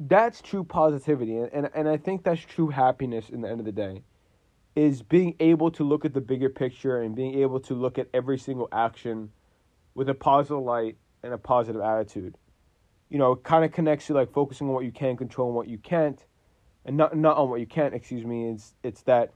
that's 0.00 0.42
true 0.42 0.64
positivity, 0.64 1.36
and, 1.36 1.48
and, 1.52 1.70
and 1.72 1.88
I 1.88 1.96
think 1.96 2.24
that's 2.24 2.40
true 2.40 2.68
happiness 2.68 3.30
in 3.30 3.42
the 3.42 3.48
end 3.48 3.60
of 3.60 3.66
the 3.66 3.72
day 3.72 4.02
is 4.74 5.02
being 5.02 5.36
able 5.38 5.70
to 5.70 5.84
look 5.84 6.04
at 6.04 6.14
the 6.14 6.20
bigger 6.20 6.48
picture 6.48 7.02
and 7.02 7.14
being 7.14 7.38
able 7.40 7.60
to 7.60 7.74
look 7.74 7.98
at 7.98 8.08
every 8.12 8.38
single 8.38 8.68
action 8.72 9.30
with 9.94 10.08
a 10.08 10.14
positive 10.14 10.62
light 10.62 10.96
and 11.22 11.32
a 11.32 11.38
positive 11.38 11.82
attitude. 11.82 12.36
You 13.12 13.18
know, 13.18 13.32
it 13.32 13.42
kind 13.42 13.62
of 13.62 13.72
connects 13.72 14.06
to 14.06 14.14
like 14.14 14.32
focusing 14.32 14.68
on 14.68 14.72
what 14.72 14.86
you 14.86 14.90
can 14.90 15.18
control 15.18 15.48
and 15.48 15.54
what 15.54 15.68
you 15.68 15.76
can't, 15.76 16.24
and 16.86 16.96
not 16.96 17.14
not 17.14 17.36
on 17.36 17.50
what 17.50 17.60
you 17.60 17.66
can't. 17.66 17.92
Excuse 17.92 18.24
me. 18.24 18.48
It's 18.48 18.72
it's 18.82 19.02
that 19.02 19.34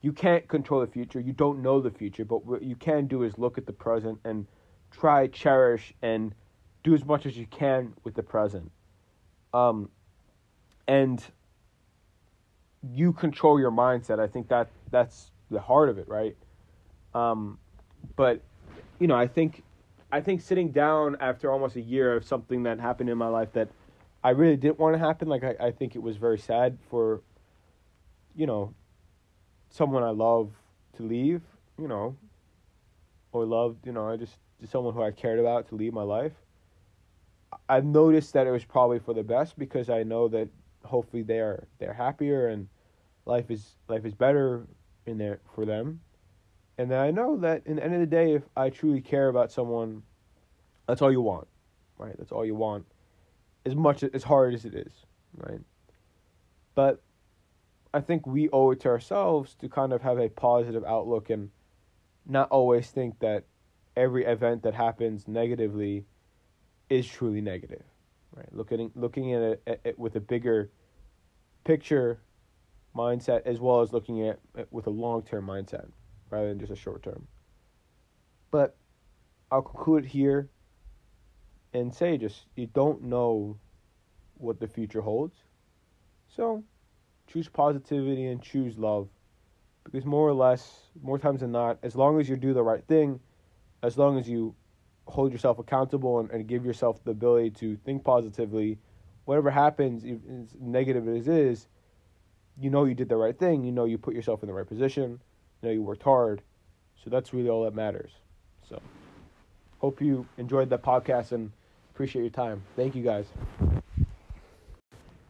you 0.00 0.12
can't 0.12 0.48
control 0.48 0.80
the 0.80 0.86
future. 0.86 1.20
You 1.20 1.34
don't 1.34 1.60
know 1.60 1.78
the 1.82 1.90
future, 1.90 2.24
but 2.24 2.46
what 2.46 2.62
you 2.62 2.74
can 2.74 3.06
do 3.06 3.24
is 3.24 3.36
look 3.36 3.58
at 3.58 3.66
the 3.66 3.72
present 3.74 4.18
and 4.24 4.46
try 4.90 5.26
cherish 5.26 5.92
and 6.00 6.34
do 6.82 6.94
as 6.94 7.04
much 7.04 7.26
as 7.26 7.36
you 7.36 7.44
can 7.46 7.92
with 8.02 8.14
the 8.14 8.22
present. 8.22 8.70
Um, 9.52 9.90
and 10.86 11.22
you 12.94 13.12
control 13.12 13.60
your 13.60 13.72
mindset. 13.72 14.20
I 14.20 14.26
think 14.26 14.48
that 14.48 14.70
that's 14.90 15.32
the 15.50 15.60
heart 15.60 15.90
of 15.90 15.98
it, 15.98 16.08
right? 16.08 16.34
Um, 17.14 17.58
but 18.16 18.40
you 18.98 19.06
know, 19.06 19.16
I 19.16 19.26
think 19.26 19.64
I 20.10 20.20
think 20.20 20.40
sitting 20.40 20.70
down 20.70 21.16
after 21.20 21.50
almost 21.50 21.76
a 21.76 21.80
year 21.80 22.16
of 22.16 22.24
something 22.24 22.62
that 22.62 22.80
happened 22.80 23.10
in 23.10 23.18
my 23.18 23.28
life 23.28 23.52
that 23.52 23.68
I 24.24 24.30
really 24.30 24.56
didn't 24.56 24.78
want 24.78 24.94
to 24.94 24.98
happen. 24.98 25.28
Like 25.28 25.44
I, 25.44 25.54
I 25.60 25.70
think 25.70 25.94
it 25.94 26.02
was 26.02 26.16
very 26.16 26.38
sad 26.38 26.78
for 26.90 27.20
you 28.34 28.46
know 28.46 28.74
someone 29.70 30.02
I 30.02 30.10
love 30.10 30.52
to 30.96 31.02
leave. 31.02 31.42
You 31.78 31.88
know, 31.88 32.16
or 33.32 33.44
loved. 33.44 33.86
You 33.86 33.92
know, 33.92 34.08
I 34.08 34.16
just 34.16 34.38
someone 34.64 34.94
who 34.94 35.02
I 35.02 35.10
cared 35.10 35.38
about 35.38 35.68
to 35.68 35.74
leave 35.76 35.92
my 35.92 36.02
life. 36.02 36.32
I've 37.68 37.84
noticed 37.84 38.32
that 38.32 38.46
it 38.46 38.50
was 38.50 38.64
probably 38.64 38.98
for 38.98 39.14
the 39.14 39.22
best 39.22 39.58
because 39.58 39.88
I 39.88 40.02
know 40.02 40.28
that 40.28 40.48
hopefully 40.84 41.22
they're 41.22 41.66
they're 41.78 41.92
happier 41.92 42.48
and 42.48 42.68
life 43.24 43.50
is 43.50 43.76
life 43.88 44.04
is 44.04 44.14
better 44.14 44.66
in 45.06 45.18
there 45.18 45.40
for 45.54 45.64
them. 45.64 46.00
And 46.78 46.94
I 46.94 47.10
know 47.10 47.36
that 47.38 47.62
in 47.66 47.76
the 47.76 47.84
end 47.84 47.94
of 47.94 48.00
the 48.00 48.06
day, 48.06 48.34
if 48.34 48.44
I 48.56 48.70
truly 48.70 49.00
care 49.00 49.28
about 49.28 49.50
someone, 49.50 50.04
that's 50.86 51.02
all 51.02 51.10
you 51.10 51.20
want, 51.20 51.48
right? 51.98 52.14
That's 52.16 52.30
all 52.30 52.46
you 52.46 52.54
want, 52.54 52.86
as 53.66 53.74
much 53.74 54.04
as 54.04 54.22
hard 54.22 54.54
as 54.54 54.64
it 54.64 54.74
is, 54.74 54.92
right? 55.36 55.60
But 56.76 57.02
I 57.92 58.00
think 58.00 58.28
we 58.28 58.48
owe 58.50 58.70
it 58.70 58.80
to 58.80 58.88
ourselves 58.88 59.56
to 59.56 59.68
kind 59.68 59.92
of 59.92 60.02
have 60.02 60.18
a 60.20 60.28
positive 60.28 60.84
outlook 60.84 61.30
and 61.30 61.50
not 62.24 62.48
always 62.50 62.88
think 62.90 63.18
that 63.18 63.44
every 63.96 64.24
event 64.24 64.62
that 64.62 64.74
happens 64.74 65.26
negatively 65.26 66.06
is 66.88 67.08
truly 67.08 67.40
negative, 67.40 67.82
right? 68.36 68.48
Looking 68.52 68.92
looking 68.94 69.34
at 69.34 69.42
it, 69.42 69.62
at 69.66 69.80
it 69.84 69.98
with 69.98 70.14
a 70.14 70.20
bigger 70.20 70.70
picture 71.64 72.20
mindset 72.94 73.42
as 73.46 73.58
well 73.58 73.80
as 73.80 73.92
looking 73.92 74.28
at 74.28 74.38
it 74.54 74.68
with 74.70 74.86
a 74.86 74.90
long 74.90 75.22
term 75.22 75.46
mindset 75.46 75.88
rather 76.30 76.48
than 76.48 76.58
just 76.58 76.72
a 76.72 76.76
short 76.76 77.02
term. 77.02 77.26
But 78.50 78.76
I'll 79.50 79.62
conclude 79.62 80.04
here 80.04 80.48
and 81.72 81.94
say 81.94 82.16
just 82.16 82.46
you 82.56 82.66
don't 82.66 83.02
know 83.02 83.58
what 84.36 84.60
the 84.60 84.66
future 84.66 85.00
holds. 85.00 85.36
So 86.28 86.64
choose 87.26 87.48
positivity 87.48 88.26
and 88.26 88.42
choose 88.42 88.78
love. 88.78 89.08
Because 89.84 90.04
more 90.04 90.28
or 90.28 90.34
less, 90.34 90.82
more 91.02 91.18
times 91.18 91.40
than 91.40 91.52
not, 91.52 91.78
as 91.82 91.96
long 91.96 92.20
as 92.20 92.28
you 92.28 92.36
do 92.36 92.52
the 92.52 92.62
right 92.62 92.84
thing, 92.86 93.20
as 93.82 93.96
long 93.96 94.18
as 94.18 94.28
you 94.28 94.54
hold 95.06 95.32
yourself 95.32 95.58
accountable 95.58 96.20
and, 96.20 96.30
and 96.30 96.46
give 96.46 96.64
yourself 96.64 97.02
the 97.04 97.10
ability 97.12 97.50
to 97.50 97.76
think 97.84 98.04
positively, 98.04 98.78
whatever 99.24 99.50
happens, 99.50 100.04
as 100.04 100.54
negative 100.60 101.08
as 101.08 101.26
it 101.26 101.34
is, 101.34 101.68
you 102.60 102.70
know 102.70 102.84
you 102.84 102.94
did 102.94 103.08
the 103.08 103.16
right 103.16 103.38
thing. 103.38 103.64
You 103.64 103.72
know 103.72 103.84
you 103.86 103.96
put 103.96 104.14
yourself 104.14 104.42
in 104.42 104.48
the 104.48 104.52
right 104.52 104.66
position. 104.66 105.20
You 105.62 105.68
know 105.68 105.72
you 105.74 105.82
worked 105.82 106.02
hard. 106.02 106.42
So 107.02 107.10
that's 107.10 107.32
really 107.32 107.48
all 107.48 107.64
that 107.64 107.74
matters. 107.74 108.12
So 108.68 108.80
hope 109.78 110.00
you 110.00 110.26
enjoyed 110.36 110.70
that 110.70 110.82
podcast 110.82 111.32
and 111.32 111.50
appreciate 111.94 112.22
your 112.22 112.30
time. 112.30 112.62
Thank 112.76 112.94
you 112.94 113.02
guys. 113.02 113.26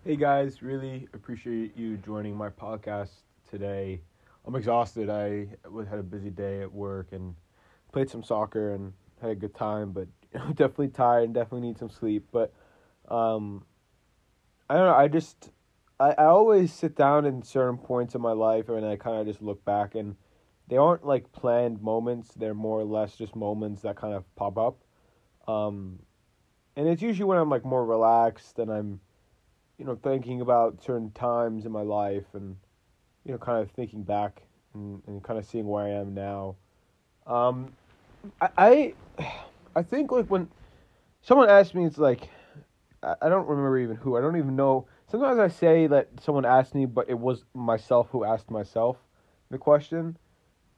Hey 0.05 0.17
guys, 0.17 0.63
really 0.63 1.09
appreciate 1.15 1.77
you 1.77 1.97
joining 1.99 2.37
my 2.37 2.49
podcast 2.51 3.11
today. 3.51 4.01
I'm 4.47 4.55
exhausted. 4.55 5.11
I 5.11 5.49
had 5.89 5.99
a 5.99 6.03
busy 6.03 6.31
day 6.31 6.63
at 6.63 6.73
work 6.73 7.09
and 7.13 7.35
played 7.93 8.09
some 8.09 8.23
soccer 8.23 8.75
and 8.75 8.93
had 9.21 9.31
a 9.31 9.35
good 9.35 9.55
time, 9.55 9.93
but 9.93 10.09
definitely 10.55 10.89
tired 10.89 11.25
and 11.25 11.35
definitely 11.35 11.67
need 11.67 11.79
some 11.79 11.91
sleep. 11.91 12.27
But 12.33 12.53
um, 13.09 13.65
I 14.69 14.75
don't 14.75 14.87
know. 14.87 14.95
I 14.95 15.09
just 15.09 15.51
I, 16.01 16.11
I 16.11 16.25
always 16.25 16.73
sit 16.73 16.97
down 16.97 17.27
in 17.27 17.43
certain 17.43 17.79
points 17.79 18.15
of 18.15 18.21
my 18.21 18.33
life 18.33 18.69
and 18.69 18.87
I 18.87 18.97
kind 18.97 19.21
of 19.21 19.27
just 19.27 19.43
look 19.43 19.65
back 19.65 19.95
and 19.95 20.17
they 20.69 20.77
aren't 20.77 21.05
like 21.05 21.33
planned 21.33 21.83
moments. 21.83 22.31
They're 22.35 22.55
more 22.55 22.81
or 22.81 22.85
less 22.85 23.17
just 23.17 23.35
moments 23.35 23.83
that 23.83 23.97
kind 23.97 24.15
of 24.15 24.25
pop 24.37 24.59
up. 24.59 24.77
Um, 25.47 25.99
and 26.77 26.87
it's 26.87 27.03
usually 27.03 27.25
when 27.25 27.39
I'm 27.39 27.51
like 27.51 27.65
more 27.65 27.85
relaxed 27.85 28.59
and 28.59 28.71
I'm, 28.71 29.01
you 29.79 29.85
know, 29.85 29.97
thinking 29.97 30.41
about 30.41 30.83
certain 30.83 31.11
times 31.13 31.67
in 31.67 31.73
my 31.73 31.83
life 31.83 32.27
and, 32.35 32.57
you 33.25 33.33
know, 33.33 33.39
kind 33.39 33.63
of 33.63 33.71
thinking 33.71 34.03
back 34.03 34.43
and, 34.75 35.03
and 35.07 35.23
kind 35.23 35.39
of 35.39 35.47
seeing 35.47 35.67
where 35.67 35.85
I 35.85 35.91
am 35.91 36.15
now. 36.15 36.57
Um, 37.27 37.73
I, 38.41 38.49
I, 38.59 38.95
I 39.75 39.83
think 39.83 40.13
like 40.13 40.27
when 40.27 40.49
someone 41.23 41.49
asked 41.49 41.75
me, 41.75 41.85
it's 41.85 41.99
like, 41.99 42.29
I, 43.03 43.15
I 43.23 43.29
don't 43.29 43.49
remember 43.49 43.79
even 43.79 43.97
who. 43.97 44.17
I 44.17 44.21
don't 44.21 44.37
even 44.37 44.55
know 44.55 44.87
sometimes 45.11 45.39
I 45.39 45.49
say 45.49 45.87
that 45.87 46.09
someone 46.21 46.45
asked 46.45 46.75
me, 46.75 46.87
but 46.87 47.09
it 47.09 47.19
was 47.19 47.45
myself 47.55 48.09
who 48.11 48.25
asked 48.25 48.51
myself 48.51 48.97
the 49.51 49.59
question. 49.59 50.17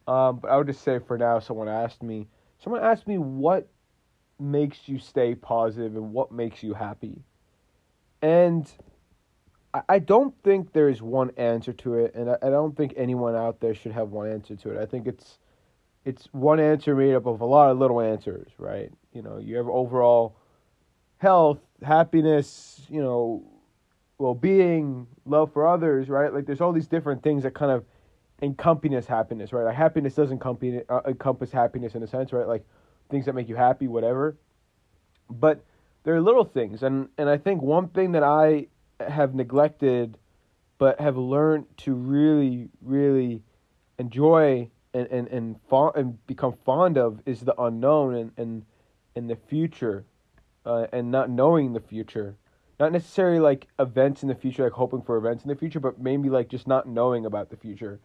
Um, 0.07 0.39
but 0.39 0.51
I 0.51 0.57
would 0.57 0.67
just 0.67 0.83
say 0.83 0.99
for 0.99 1.19
now, 1.19 1.39
someone 1.39 1.69
asked 1.69 2.03
me. 2.03 2.29
Someone 2.59 2.83
asked 2.83 3.07
me 3.07 3.19
what 3.19 3.69
makes 4.39 4.89
you 4.89 4.99
stay 4.99 5.35
positive 5.35 5.95
and 5.97 6.13
what 6.13 6.33
makes 6.33 6.63
you 6.63 6.75
happy, 6.75 7.23
and 8.23 8.71
I, 9.73 9.83
I 9.89 9.99
don't 9.99 10.35
think 10.43 10.73
there 10.73 10.89
is 10.89 11.03
one 11.03 11.31
answer 11.37 11.73
to 11.73 11.95
it, 11.95 12.15
and 12.15 12.31
I, 12.31 12.37
I 12.43 12.51
don't 12.51 12.77
think 12.77 12.95
anyone 12.97 13.35
out 13.35 13.61
there 13.61 13.75
should 13.75 13.93
have 13.93 14.11
one 14.11 14.31
answer 14.31 14.57
to 14.57 14.71
it. 14.71 14.79
I 14.81 14.87
think 14.87 15.07
it's 15.07 15.39
it's 16.05 16.29
one 16.33 16.61
answer 16.61 16.95
made 16.95 17.15
up 17.15 17.27
of 17.27 17.41
a 17.41 17.45
lot 17.45 17.71
of 17.71 17.79
little 17.79 18.01
answers, 18.01 18.51
right? 18.59 18.91
You 19.13 19.23
know, 19.23 19.39
you 19.39 19.57
have 19.57 19.69
overall 19.69 20.37
health, 21.19 21.61
happiness, 21.83 22.87
you 22.89 23.03
know, 23.03 23.45
well 24.21 24.35
being, 24.35 25.07
love 25.25 25.53
for 25.53 25.67
others, 25.67 26.09
right? 26.09 26.33
Like 26.33 26.47
there's 26.47 26.61
all 26.61 26.73
these 26.73 26.87
different 26.87 27.23
things 27.23 27.43
that 27.43 27.55
kind 27.55 27.73
of 27.73 27.85
encompass 28.43 29.07
happiness, 29.07 29.53
right? 29.53 29.65
Like 29.65 29.75
happiness 29.75 30.15
doesn't 30.15 30.35
encompass, 30.35 30.83
uh, 30.89 31.01
encompass 31.07 31.51
happiness 31.51 31.95
in 31.95 32.03
a 32.03 32.07
sense, 32.07 32.33
right? 32.33 32.47
Like 32.47 32.65
things 33.09 33.25
that 33.25 33.35
make 33.35 33.49
you 33.49 33.57
happy, 33.57 33.89
whatever. 33.89 34.37
But 35.31 35.65
there 36.05 36.15
are 36.15 36.21
little 36.21 36.45
things, 36.45 36.83
and 36.83 37.09
and 37.19 37.29
I 37.29 37.39
think 37.39 37.63
one 37.63 37.89
thing 37.89 38.13
that 38.13 38.23
I 38.23 38.67
have 39.01 39.35
neglected, 39.35 40.19
but 40.79 41.01
have 41.01 41.17
learned 41.17 41.67
to 41.79 41.95
really, 41.95 42.69
really 42.83 43.43
enjoy 43.99 44.71
and 44.93 45.07
and 45.07 45.29
and, 45.29 45.57
and 45.71 46.27
become 46.27 46.55
fond 46.65 46.99
of 46.99 47.21
is 47.27 47.41
the 47.41 47.59
unknown 47.61 48.15
and 48.15 48.33
and, 48.37 48.65
and 49.15 49.31
the 49.31 49.37
future, 49.37 50.05
uh, 50.67 50.87
and 50.93 51.11
not 51.11 51.31
knowing 51.31 51.73
the 51.73 51.81
future. 51.81 52.37
Not 52.81 52.93
necessarily 52.93 53.41
like 53.41 53.69
events 53.79 54.23
in 54.23 54.29
the 54.29 54.35
future, 54.35 54.65
like 54.65 54.73
hoping 54.73 55.03
for 55.03 55.19
events 55.19 55.45
in 55.45 55.49
the 55.49 55.55
future, 55.55 55.81
but 55.81 56.01
maybe 56.01 56.31
like 56.31 56.49
just 56.49 56.67
not 56.67 56.89
knowing 56.89 57.27
about 57.27 57.51
the 57.51 57.57
future. 57.59 58.01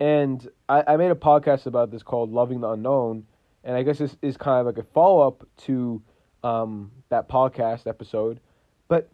And 0.00 0.48
I, 0.66 0.82
I 0.86 0.96
made 0.96 1.10
a 1.10 1.14
podcast 1.14 1.66
about 1.66 1.90
this 1.90 2.02
called 2.02 2.32
Loving 2.32 2.62
the 2.62 2.70
Unknown. 2.70 3.26
And 3.64 3.76
I 3.76 3.82
guess 3.82 3.98
this 3.98 4.16
is 4.22 4.38
kind 4.38 4.60
of 4.60 4.66
like 4.66 4.82
a 4.82 4.88
follow 4.92 5.28
up 5.28 5.46
to 5.64 6.02
um, 6.42 6.90
that 7.10 7.28
podcast 7.28 7.86
episode. 7.86 8.40
But 8.88 9.10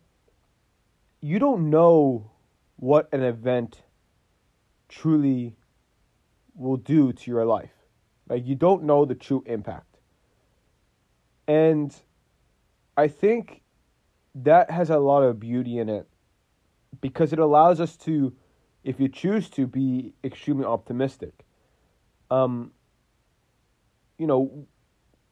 you 1.21 1.41
don't 1.41 1.71
know 1.71 2.31
what 2.77 3.09
an 3.13 3.25
event 3.25 3.83
truly 4.89 5.57
will 6.55 6.77
do 6.77 7.13
to 7.13 7.31
your 7.33 7.45
life. 7.45 7.73
Like 8.29 8.47
you 8.47 8.55
don't 8.55 8.85
know 8.85 9.05
the 9.05 9.17
true 9.17 9.43
impact. 9.45 9.99
And 11.49 11.93
I 12.97 13.09
think 13.09 13.63
that 14.35 14.71
has 14.71 14.91
a 14.91 14.99
lot 14.99 15.23
of 15.23 15.41
beauty 15.41 15.79
in 15.79 15.89
it 15.89 16.07
because 17.01 17.33
it 17.33 17.39
allows 17.39 17.81
us 17.81 17.97
to 17.97 18.33
if 18.85 18.99
you 18.99 19.09
choose 19.09 19.51
to 19.51 19.67
be 19.67 20.15
extremely 20.25 20.65
optimistic. 20.65 21.45
Um 22.31 22.73
you 24.19 24.27
know, 24.27 24.67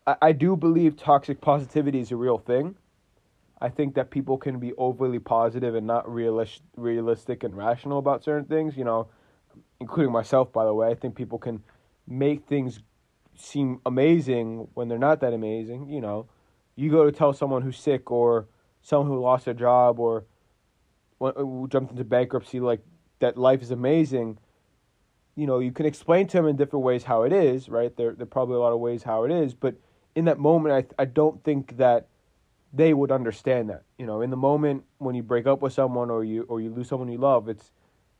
I, 0.06 0.16
I 0.22 0.32
do 0.32 0.56
believe 0.56 0.96
toxic 0.96 1.40
positivity 1.40 2.00
is 2.00 2.10
a 2.10 2.16
real 2.16 2.38
thing. 2.38 2.76
I 3.60 3.68
think 3.68 3.94
that 3.94 4.10
people 4.10 4.38
can 4.38 4.58
be 4.58 4.72
overly 4.74 5.18
positive 5.18 5.74
and 5.74 5.86
not 5.86 6.06
realis- 6.06 6.60
realistic 6.76 7.42
and 7.42 7.56
rational 7.56 7.98
about 7.98 8.24
certain 8.24 8.44
things, 8.46 8.76
you 8.76 8.84
know, 8.84 9.08
including 9.80 10.12
myself, 10.12 10.52
by 10.52 10.64
the 10.64 10.72
way. 10.72 10.88
I 10.88 10.94
think 10.94 11.16
people 11.16 11.38
can 11.38 11.62
make 12.06 12.46
things 12.46 12.80
seem 13.36 13.80
amazing 13.84 14.68
when 14.74 14.88
they're 14.88 14.98
not 14.98 15.20
that 15.20 15.32
amazing. 15.32 15.88
You 15.88 16.00
know, 16.00 16.26
you 16.76 16.90
go 16.90 17.04
to 17.04 17.12
tell 17.12 17.32
someone 17.32 17.62
who's 17.62 17.78
sick 17.78 18.10
or 18.10 18.46
someone 18.82 19.08
who 19.08 19.20
lost 19.20 19.44
their 19.44 19.54
job 19.54 19.98
or 19.98 20.24
who 21.18 21.64
uh, 21.64 21.66
jumped 21.68 21.90
into 21.90 22.04
bankruptcy, 22.04 22.60
like 22.60 22.80
that 23.20 23.36
life 23.36 23.62
is 23.62 23.70
amazing. 23.70 24.38
You 25.34 25.46
know, 25.46 25.58
you 25.58 25.72
can 25.72 25.86
explain 25.86 26.26
to 26.28 26.36
them 26.36 26.46
in 26.46 26.56
different 26.56 26.84
ways 26.84 27.04
how 27.04 27.22
it 27.22 27.32
is, 27.32 27.68
right? 27.68 27.96
There, 27.96 28.12
there 28.12 28.24
are 28.24 28.26
probably 28.26 28.56
a 28.56 28.60
lot 28.60 28.72
of 28.72 28.80
ways 28.80 29.02
how 29.02 29.24
it 29.24 29.30
is, 29.30 29.54
but 29.54 29.76
in 30.14 30.24
that 30.24 30.38
moment, 30.38 30.74
I, 30.98 31.02
I 31.02 31.04
don't 31.04 31.42
think 31.44 31.76
that 31.76 32.08
they 32.72 32.92
would 32.92 33.10
understand 33.10 33.70
that. 33.70 33.82
You 33.98 34.06
know, 34.06 34.20
in 34.20 34.30
the 34.30 34.36
moment 34.36 34.84
when 34.98 35.14
you 35.14 35.22
break 35.22 35.46
up 35.46 35.62
with 35.62 35.72
someone 35.72 36.10
or 36.10 36.24
you 36.24 36.42
or 36.48 36.60
you 36.60 36.70
lose 36.70 36.88
someone 36.88 37.08
you 37.08 37.18
love, 37.18 37.48
it's 37.48 37.72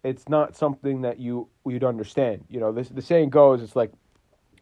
it's 0.04 0.28
not 0.28 0.56
something 0.56 1.02
that 1.02 1.18
you 1.18 1.48
you'd 1.66 1.85
understand. 1.85 2.44
You 2.48 2.61
know, 2.61 2.72
this 2.72 2.88
the 2.88 3.02
saying 3.02 3.30
goes, 3.30 3.62
it's 3.62 3.76
like 3.76 3.92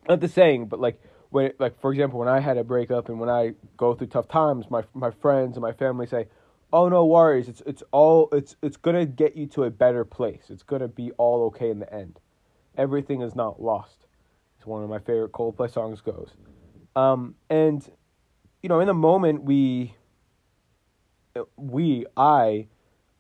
not 0.09 0.21
the 0.21 0.29
saying, 0.29 0.67
but 0.67 0.81
like 0.81 1.01
when 1.31 1.47
it, 1.47 1.61
like 1.61 1.81
for 1.81 1.93
example, 1.93 2.19
when 2.19 2.29
I 2.29 2.41
had 2.41 2.57
a 2.57 2.65
breakup 2.65 3.09
and 3.09 3.19
when 3.21 3.29
I 3.29 3.55
go 3.77 3.95
through 3.95 4.09
tough 4.09 4.29
times, 4.29 4.71
my 4.71 4.83
my 4.95 5.11
friends 5.11 5.57
and 5.57 5.63
my 5.63 5.73
family 5.73 6.07
say, 6.07 6.29
"Oh 6.73 6.89
no 6.89 7.05
worries, 7.07 7.49
it's 7.49 7.63
it's 7.67 7.83
all 7.93 8.29
it's 8.33 8.57
it's 8.63 8.77
gonna 8.77 9.07
get 9.07 9.37
you 9.37 9.47
to 9.49 9.65
a 9.65 9.71
better 9.71 10.05
place. 10.05 10.45
It's 10.51 10.63
gonna 10.63 10.89
be 10.89 11.13
all 11.13 11.45
okay 11.47 11.71
in 11.71 11.79
the 11.79 11.93
end. 11.93 12.21
Everything 12.77 13.23
is 13.23 13.35
not 13.35 13.61
lost." 13.61 14.07
It's 14.57 14.67
one 14.67 14.83
of 14.83 14.91
my 14.91 14.99
favorite 14.99 15.33
Coldplay 15.33 15.71
songs 15.71 16.01
goes, 16.01 16.31
um, 16.95 17.35
and 17.51 17.89
you 18.67 18.69
know, 18.69 18.81
in 18.81 18.89
the 18.89 18.95
moment 18.95 19.45
we, 19.45 19.95
we, 21.57 22.05
I, 22.17 22.67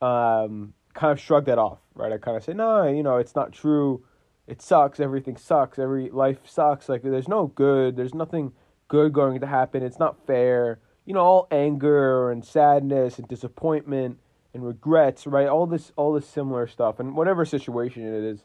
um, 0.01 0.75
kind 0.95 1.13
of 1.13 1.21
shrug 1.21 1.45
that 1.47 1.59
off, 1.59 1.79
right? 1.95 2.13
I 2.13 2.19
kind 2.19 2.37
of 2.37 2.43
say, 2.43 2.53
no, 2.53 2.89
you 2.89 3.05
know, 3.05 3.19
it's 3.19 3.37
not 3.37 3.53
true. 3.53 4.05
It 4.47 4.63
sucks. 4.63 5.01
Everything 5.01 5.37
sucks. 5.37 5.79
Every 5.79 6.11
life 6.11 6.39
sucks. 6.47 6.89
Like 6.89 7.03
there's 7.03 7.29
no 7.29 7.49
good. 7.49 7.97
There's 7.97 8.15
nothing 8.15 8.53
good 8.89 9.13
going 9.13 9.41
to 9.41 9.47
happen. 9.47 9.83
It's 9.83 9.99
not 9.99 10.27
fair. 10.27 10.79
You 11.05 11.15
know, 11.15 11.21
all 11.21 11.49
anger 11.51 12.31
and 12.31 12.45
sadness 12.45 13.19
and 13.19 13.29
disappointment 13.29 14.19
and 14.55 14.67
regrets, 14.67 15.27
right? 15.27 15.47
All 15.49 15.67
this, 15.67 15.93
all 15.97 16.13
this 16.13 16.27
similar 16.27 16.67
stuff, 16.67 16.99
and 16.99 17.15
whatever 17.15 17.45
situation 17.45 18.03
it 18.03 18.25
is, 18.25 18.45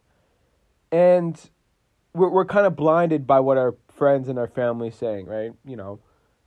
and 0.91 1.39
we're 2.13 2.29
we're 2.29 2.45
kind 2.45 2.67
of 2.67 2.75
blinded 2.75 3.25
by 3.25 3.39
what 3.39 3.57
our 3.57 3.75
friends 3.95 4.27
and 4.27 4.37
our 4.37 4.47
family 4.47 4.91
saying, 4.91 5.25
right? 5.25 5.53
You 5.65 5.77
know, 5.77 5.99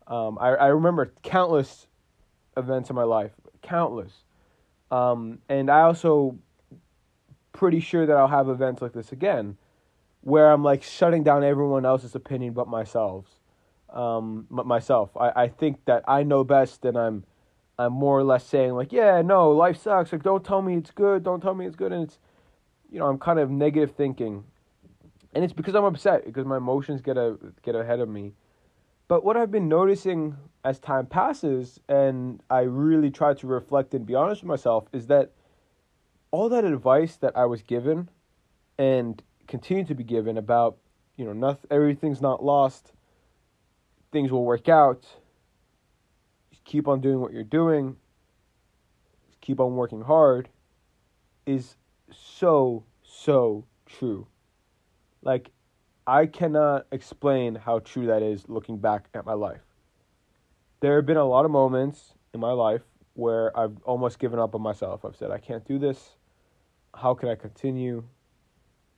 um, 0.06 0.38
I, 0.40 0.50
I 0.50 0.66
remember 0.68 1.12
countless 1.22 1.86
events 2.56 2.90
in 2.90 2.96
my 2.96 3.04
life, 3.04 3.32
countless. 3.62 4.12
Um, 4.90 5.38
and 5.48 5.70
I 5.70 5.80
also 5.80 6.38
pretty 7.54 7.80
sure 7.80 8.04
that 8.04 8.14
I'll 8.14 8.28
have 8.28 8.50
events 8.50 8.82
like 8.82 8.92
this 8.92 9.12
again, 9.12 9.56
where 10.20 10.50
I'm 10.50 10.62
like 10.62 10.82
shutting 10.82 11.22
down 11.22 11.42
everyone 11.42 11.86
else's 11.86 12.14
opinion 12.14 12.52
but 12.52 12.68
myself. 12.68 13.26
Um, 13.88 14.46
myself. 14.50 15.16
I, 15.16 15.44
I 15.44 15.48
think 15.48 15.84
that 15.86 16.04
I 16.06 16.24
know 16.24 16.44
best, 16.44 16.84
and 16.84 16.98
I'm, 16.98 17.24
I'm 17.78 17.92
more 17.92 18.18
or 18.18 18.24
less 18.24 18.44
saying 18.44 18.72
like, 18.72 18.92
yeah, 18.92 19.22
no, 19.22 19.50
life 19.52 19.80
sucks. 19.80 20.12
Like, 20.12 20.22
don't 20.22 20.44
tell 20.44 20.60
me 20.60 20.76
it's 20.76 20.90
good. 20.90 21.22
Don't 21.22 21.40
tell 21.40 21.54
me 21.54 21.64
it's 21.64 21.76
good. 21.76 21.92
And 21.92 22.04
it's, 22.04 22.18
you 22.90 22.98
know, 22.98 23.06
I'm 23.06 23.18
kind 23.18 23.38
of 23.38 23.50
negative 23.50 23.94
thinking, 23.96 24.44
and 25.32 25.44
it's 25.44 25.52
because 25.52 25.74
I'm 25.74 25.84
upset 25.84 26.26
because 26.26 26.44
my 26.44 26.58
emotions 26.58 27.00
get 27.00 27.16
a 27.16 27.38
get 27.62 27.74
ahead 27.74 28.00
of 28.00 28.08
me 28.08 28.34
but 29.06 29.24
what 29.24 29.36
I've 29.36 29.50
been 29.50 29.68
noticing 29.68 30.36
as 30.64 30.78
time 30.78 31.06
passes, 31.06 31.78
and 31.88 32.42
I 32.48 32.60
really 32.60 33.10
try 33.10 33.34
to 33.34 33.46
reflect 33.46 33.92
and 33.94 34.06
be 34.06 34.14
honest 34.14 34.42
with 34.42 34.48
myself, 34.48 34.86
is 34.92 35.06
that 35.08 35.32
all 36.34 36.48
that 36.48 36.64
advice 36.64 37.14
that 37.18 37.36
I 37.36 37.46
was 37.46 37.62
given 37.62 38.08
and 38.76 39.22
continue 39.46 39.84
to 39.84 39.94
be 39.94 40.02
given 40.02 40.36
about, 40.36 40.78
you 41.16 41.24
know, 41.24 41.32
nothing, 41.32 41.68
everything's 41.70 42.20
not 42.20 42.44
lost, 42.44 42.90
things 44.10 44.32
will 44.32 44.44
work 44.44 44.68
out, 44.68 45.06
just 46.50 46.64
keep 46.64 46.88
on 46.88 47.00
doing 47.00 47.20
what 47.20 47.32
you're 47.32 47.44
doing, 47.44 47.94
keep 49.42 49.60
on 49.60 49.76
working 49.76 50.00
hard, 50.00 50.48
is 51.46 51.76
so, 52.10 52.82
so 53.04 53.64
true. 53.86 54.26
Like, 55.22 55.52
I 56.04 56.26
cannot 56.26 56.88
explain 56.90 57.54
how 57.54 57.78
true 57.78 58.06
that 58.06 58.22
is 58.22 58.48
looking 58.48 58.78
back 58.78 59.06
at 59.14 59.24
my 59.24 59.34
life. 59.34 59.62
There 60.80 60.96
have 60.96 61.06
been 61.06 61.16
a 61.16 61.24
lot 61.24 61.44
of 61.44 61.52
moments 61.52 62.14
in 62.34 62.40
my 62.40 62.50
life 62.50 62.82
where 63.12 63.56
I've 63.56 63.80
almost 63.84 64.18
given 64.18 64.40
up 64.40 64.56
on 64.56 64.62
myself. 64.62 65.04
I've 65.04 65.14
said, 65.14 65.30
I 65.30 65.38
can't 65.38 65.64
do 65.64 65.78
this. 65.78 66.16
How 66.94 67.14
can 67.14 67.28
I 67.28 67.34
continue? 67.34 68.04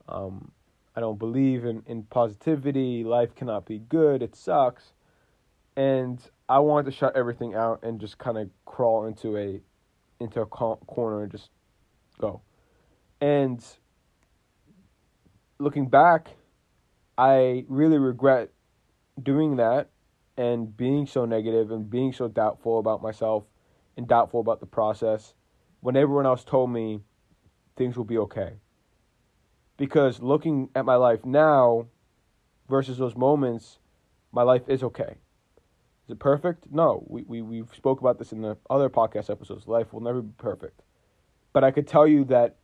Um, 0.08 0.52
I 0.94 1.00
don't 1.00 1.18
believe 1.18 1.64
in, 1.64 1.82
in 1.86 2.04
positivity. 2.04 3.04
Life 3.04 3.34
cannot 3.34 3.66
be 3.66 3.78
good. 3.78 4.22
It 4.22 4.34
sucks. 4.34 4.94
And 5.76 6.20
I 6.48 6.58
wanted 6.60 6.90
to 6.90 6.96
shut 6.96 7.16
everything 7.16 7.54
out 7.54 7.80
and 7.82 8.00
just 8.00 8.18
kind 8.18 8.38
of 8.38 8.48
crawl 8.64 9.06
into 9.06 9.36
a 9.36 9.60
into 10.18 10.40
a 10.40 10.46
corner 10.46 11.22
and 11.22 11.30
just 11.30 11.50
go. 12.18 12.40
And 13.20 13.62
looking 15.58 15.88
back, 15.88 16.28
I 17.18 17.66
really 17.68 17.98
regret 17.98 18.50
doing 19.22 19.56
that 19.56 19.90
and 20.38 20.74
being 20.74 21.06
so 21.06 21.24
negative 21.26 21.70
and 21.70 21.90
being 21.90 22.12
so 22.12 22.28
doubtful 22.28 22.78
about 22.78 23.02
myself 23.02 23.44
and 23.96 24.06
doubtful 24.06 24.40
about 24.40 24.60
the 24.60 24.66
process 24.66 25.34
when 25.80 25.96
everyone 25.96 26.26
else 26.26 26.44
told 26.44 26.70
me 26.70 27.00
things 27.76 27.96
will 27.96 28.04
be 28.04 28.18
okay. 28.18 28.54
Because 29.78 30.20
looking 30.22 30.70
at 30.74 30.84
my 30.84 30.96
life 30.96 31.24
now 31.24 31.86
versus 32.68 32.98
those 32.98 33.16
moments, 33.16 33.78
my 34.32 34.42
life 34.42 34.68
is 34.68 34.82
okay. 34.82 35.16
Is 36.06 36.12
it 36.12 36.18
perfect? 36.18 36.66
No. 36.72 37.04
We 37.08 37.22
we 37.24 37.42
we've 37.42 37.74
spoke 37.76 38.00
about 38.00 38.18
this 38.18 38.32
in 38.32 38.42
the 38.42 38.56
other 38.70 38.90
podcast 38.90 39.30
episodes. 39.30 39.66
Life 39.68 39.92
will 39.92 40.00
never 40.02 40.22
be 40.22 40.32
perfect. 40.38 40.82
but 41.52 41.64
I 41.64 41.70
could 41.70 41.86
tell 41.88 42.06
you 42.06 42.24
that 42.26 42.56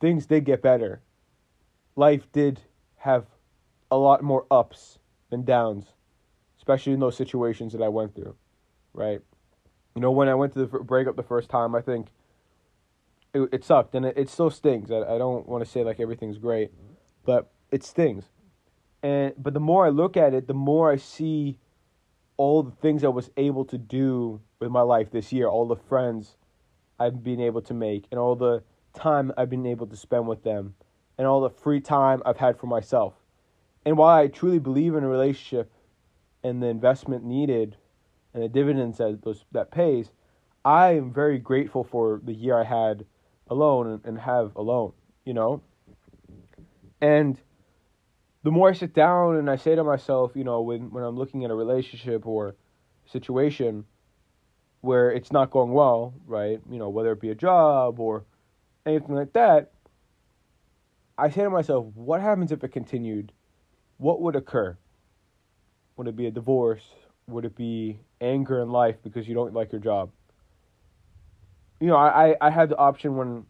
things 0.00 0.26
did 0.26 0.44
get 0.44 0.62
better. 0.62 1.02
Life 1.96 2.30
did 2.32 2.60
have 2.96 3.26
a 3.90 3.96
lot 3.98 4.22
more 4.22 4.46
ups 4.50 4.98
than 5.30 5.44
downs, 5.44 5.86
especially 6.58 6.92
in 6.94 7.00
those 7.00 7.16
situations 7.16 7.72
that 7.72 7.82
I 7.82 7.88
went 7.88 8.14
through, 8.14 8.36
right? 8.94 9.20
You 9.94 10.02
know, 10.02 10.12
when 10.12 10.28
I 10.28 10.34
went 10.34 10.54
to 10.54 10.60
the 10.66 10.78
breakup 10.80 11.16
the 11.16 11.22
first 11.22 11.50
time, 11.50 11.74
I 11.74 11.80
think 11.82 12.08
it, 13.44 13.48
it 13.52 13.64
sucked, 13.64 13.94
and 13.94 14.06
it, 14.06 14.16
it 14.16 14.28
still 14.28 14.50
stings. 14.50 14.90
I, 14.90 14.98
I 14.98 15.18
don't 15.18 15.46
want 15.48 15.64
to 15.64 15.70
say 15.70 15.82
like 15.82 16.00
everything's 16.00 16.38
great, 16.38 16.72
but 17.24 17.50
it 17.70 17.84
stings. 17.84 18.24
And 19.02 19.34
but 19.38 19.54
the 19.54 19.60
more 19.60 19.86
I 19.86 19.90
look 19.90 20.16
at 20.16 20.34
it, 20.34 20.46
the 20.46 20.54
more 20.54 20.90
I 20.90 20.96
see 20.96 21.58
all 22.36 22.62
the 22.62 22.70
things 22.70 23.04
I 23.04 23.08
was 23.08 23.30
able 23.36 23.64
to 23.66 23.78
do 23.78 24.40
with 24.60 24.70
my 24.70 24.80
life 24.80 25.10
this 25.10 25.32
year, 25.32 25.48
all 25.48 25.66
the 25.66 25.76
friends 25.76 26.36
I've 26.98 27.22
been 27.22 27.40
able 27.40 27.62
to 27.62 27.74
make, 27.74 28.06
and 28.10 28.18
all 28.18 28.36
the 28.36 28.62
time 28.94 29.32
I've 29.36 29.50
been 29.50 29.66
able 29.66 29.86
to 29.86 29.96
spend 29.96 30.26
with 30.26 30.42
them, 30.42 30.74
and 31.16 31.26
all 31.26 31.40
the 31.40 31.50
free 31.50 31.80
time 31.80 32.22
I've 32.24 32.38
had 32.38 32.58
for 32.58 32.66
myself. 32.66 33.14
And 33.84 33.96
while 33.96 34.16
I 34.16 34.26
truly 34.26 34.58
believe 34.58 34.94
in 34.94 35.04
a 35.04 35.08
relationship 35.08 35.72
and 36.42 36.62
the 36.62 36.66
investment 36.66 37.24
needed 37.24 37.76
and 38.34 38.42
the 38.42 38.48
dividends 38.48 38.98
that 38.98 39.22
those, 39.22 39.44
that 39.52 39.70
pays, 39.70 40.10
I 40.64 40.96
am 40.96 41.12
very 41.12 41.38
grateful 41.38 41.84
for 41.84 42.20
the 42.22 42.34
year 42.34 42.58
I 42.58 42.64
had 42.64 43.06
alone 43.48 44.00
and, 44.04 44.18
have 44.18 44.54
alone, 44.56 44.92
you 45.24 45.34
know? 45.34 45.62
And 47.00 47.40
the 48.42 48.50
more 48.50 48.70
I 48.70 48.72
sit 48.72 48.94
down 48.94 49.36
and 49.36 49.50
I 49.50 49.56
say 49.56 49.74
to 49.74 49.84
myself, 49.84 50.32
you 50.34 50.44
know, 50.44 50.60
when, 50.62 50.90
when 50.90 51.04
I'm 51.04 51.16
looking 51.16 51.44
at 51.44 51.50
a 51.50 51.54
relationship 51.54 52.26
or 52.26 52.56
situation 53.06 53.84
where 54.80 55.10
it's 55.10 55.32
not 55.32 55.50
going 55.50 55.72
well, 55.72 56.14
right? 56.26 56.60
You 56.70 56.78
know, 56.78 56.88
whether 56.88 57.12
it 57.12 57.20
be 57.20 57.30
a 57.30 57.34
job 57.34 57.98
or 57.98 58.24
anything 58.86 59.14
like 59.14 59.32
that, 59.32 59.72
I 61.16 61.30
say 61.30 61.42
to 61.42 61.50
myself, 61.50 61.86
what 61.94 62.20
happens 62.20 62.52
if 62.52 62.62
it 62.62 62.72
continued? 62.72 63.32
What 63.96 64.20
would 64.22 64.36
occur? 64.36 64.76
Would 65.96 66.06
it 66.06 66.16
be 66.16 66.26
a 66.26 66.30
divorce? 66.30 66.84
Would 67.26 67.44
it 67.44 67.56
be 67.56 67.98
anger 68.20 68.60
in 68.60 68.70
life 68.70 68.96
because 69.02 69.26
you 69.26 69.34
don't 69.34 69.52
like 69.52 69.72
your 69.72 69.80
job? 69.80 70.10
You 71.80 71.88
know, 71.88 71.96
I, 71.96 72.36
I 72.40 72.50
had 72.50 72.70
the 72.70 72.76
option 72.76 73.16
when 73.16 73.46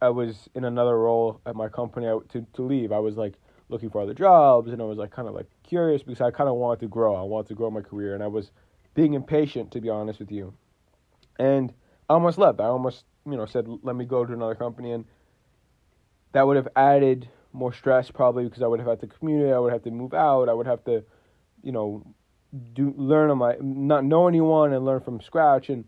I 0.00 0.08
was 0.08 0.48
in 0.54 0.64
another 0.64 0.98
role 0.98 1.40
at 1.44 1.54
my 1.54 1.68
company 1.68 2.06
to, 2.06 2.46
to 2.54 2.62
leave. 2.62 2.90
I 2.90 2.98
was 2.98 3.16
like, 3.16 3.34
looking 3.70 3.88
for 3.88 4.00
other 4.00 4.14
jobs 4.14 4.72
and 4.72 4.82
I 4.82 4.84
was 4.84 4.98
like 4.98 5.10
kind 5.10 5.28
of 5.28 5.34
like 5.34 5.46
curious 5.62 6.02
because 6.02 6.20
I 6.20 6.30
kind 6.30 6.48
of 6.48 6.56
wanted 6.56 6.80
to 6.80 6.88
grow. 6.88 7.14
I 7.14 7.22
wanted 7.22 7.48
to 7.48 7.54
grow 7.54 7.70
my 7.70 7.80
career 7.80 8.14
and 8.14 8.22
I 8.22 8.26
was 8.26 8.50
being 8.94 9.14
impatient 9.14 9.70
to 9.72 9.80
be 9.80 9.88
honest 9.88 10.18
with 10.18 10.30
you. 10.30 10.52
And 11.38 11.72
I 12.08 12.14
almost 12.14 12.36
left. 12.36 12.60
I 12.60 12.64
almost, 12.64 13.04
you 13.24 13.36
know, 13.36 13.46
said 13.46 13.66
let 13.82 13.96
me 13.96 14.04
go 14.04 14.24
to 14.24 14.32
another 14.32 14.56
company 14.56 14.92
and 14.92 15.04
that 16.32 16.46
would 16.46 16.56
have 16.56 16.68
added 16.76 17.28
more 17.52 17.72
stress 17.72 18.10
probably 18.10 18.44
because 18.44 18.62
I 18.62 18.66
would 18.66 18.80
have 18.80 18.88
had 18.88 19.00
to 19.00 19.06
commute, 19.06 19.52
I 19.52 19.58
would 19.58 19.72
have 19.72 19.82
to 19.84 19.90
move 19.90 20.14
out, 20.14 20.48
I 20.48 20.52
would 20.52 20.66
have 20.66 20.84
to, 20.84 21.04
you 21.62 21.72
know, 21.72 22.04
do 22.72 22.92
learn 22.96 23.30
on 23.30 23.38
my 23.38 23.54
not 23.60 24.04
know 24.04 24.26
anyone 24.26 24.72
and 24.72 24.84
learn 24.84 25.00
from 25.00 25.20
scratch 25.20 25.70
and 25.70 25.84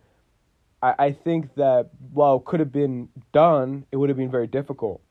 I, 0.83 0.95
I 0.99 1.12
think 1.12 1.55
that 1.55 1.90
while 2.12 2.37
it 2.37 2.45
could 2.45 2.61
have 2.61 2.73
been 2.73 3.09
done, 3.33 3.87
it 3.92 3.97
would 3.97 4.09
have 4.11 4.18
been 4.18 4.31
very 4.31 4.47
difficult 4.47 5.03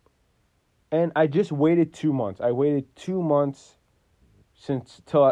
and 0.92 1.12
I 1.16 1.28
just 1.28 1.52
waited 1.52 1.94
two 1.94 2.12
months. 2.12 2.42
I 2.42 2.52
waited 2.52 2.96
two 2.96 3.24
months 3.24 3.78
since 4.54 5.02
till 5.06 5.24
I, 5.24 5.30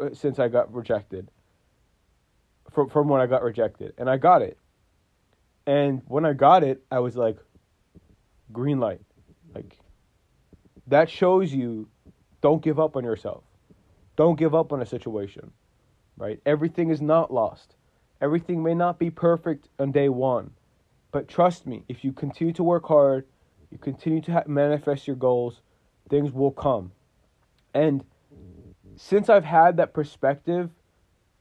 uh, 0.00 0.12
since 0.12 0.38
I 0.38 0.48
got 0.48 0.72
rejected. 0.74 1.30
From 2.72 2.90
from 2.90 3.08
when 3.08 3.20
I 3.20 3.26
got 3.26 3.42
rejected, 3.42 3.94
and 3.96 4.10
I 4.10 4.18
got 4.18 4.42
it. 4.42 4.58
And 5.66 6.02
when 6.06 6.26
I 6.26 6.32
got 6.32 6.64
it, 6.64 6.82
I 6.90 6.98
was 6.98 7.16
like, 7.16 7.38
green 8.52 8.80
light, 8.80 9.00
like. 9.54 9.78
That 10.86 11.10
shows 11.10 11.52
you, 11.52 11.86
don't 12.40 12.62
give 12.62 12.80
up 12.80 12.96
on 12.96 13.04
yourself. 13.04 13.44
Don't 14.16 14.38
give 14.38 14.54
up 14.54 14.72
on 14.72 14.80
a 14.80 14.86
situation, 14.86 15.52
right? 16.16 16.40
Everything 16.46 16.88
is 16.88 17.02
not 17.02 17.30
lost. 17.30 17.74
Everything 18.20 18.62
may 18.62 18.74
not 18.74 18.98
be 18.98 19.10
perfect 19.10 19.68
on 19.78 19.92
day 19.92 20.08
one, 20.08 20.50
but 21.12 21.28
trust 21.28 21.66
me, 21.66 21.84
if 21.88 22.04
you 22.04 22.12
continue 22.12 22.52
to 22.54 22.64
work 22.64 22.86
hard 22.86 23.26
you 23.70 23.78
continue 23.78 24.20
to 24.22 24.32
ha- 24.32 24.42
manifest 24.46 25.06
your 25.06 25.16
goals, 25.16 25.60
things 26.08 26.32
will 26.32 26.50
come. 26.50 26.92
And 27.74 28.04
since 28.96 29.28
I've 29.28 29.44
had 29.44 29.76
that 29.76 29.92
perspective 29.92 30.70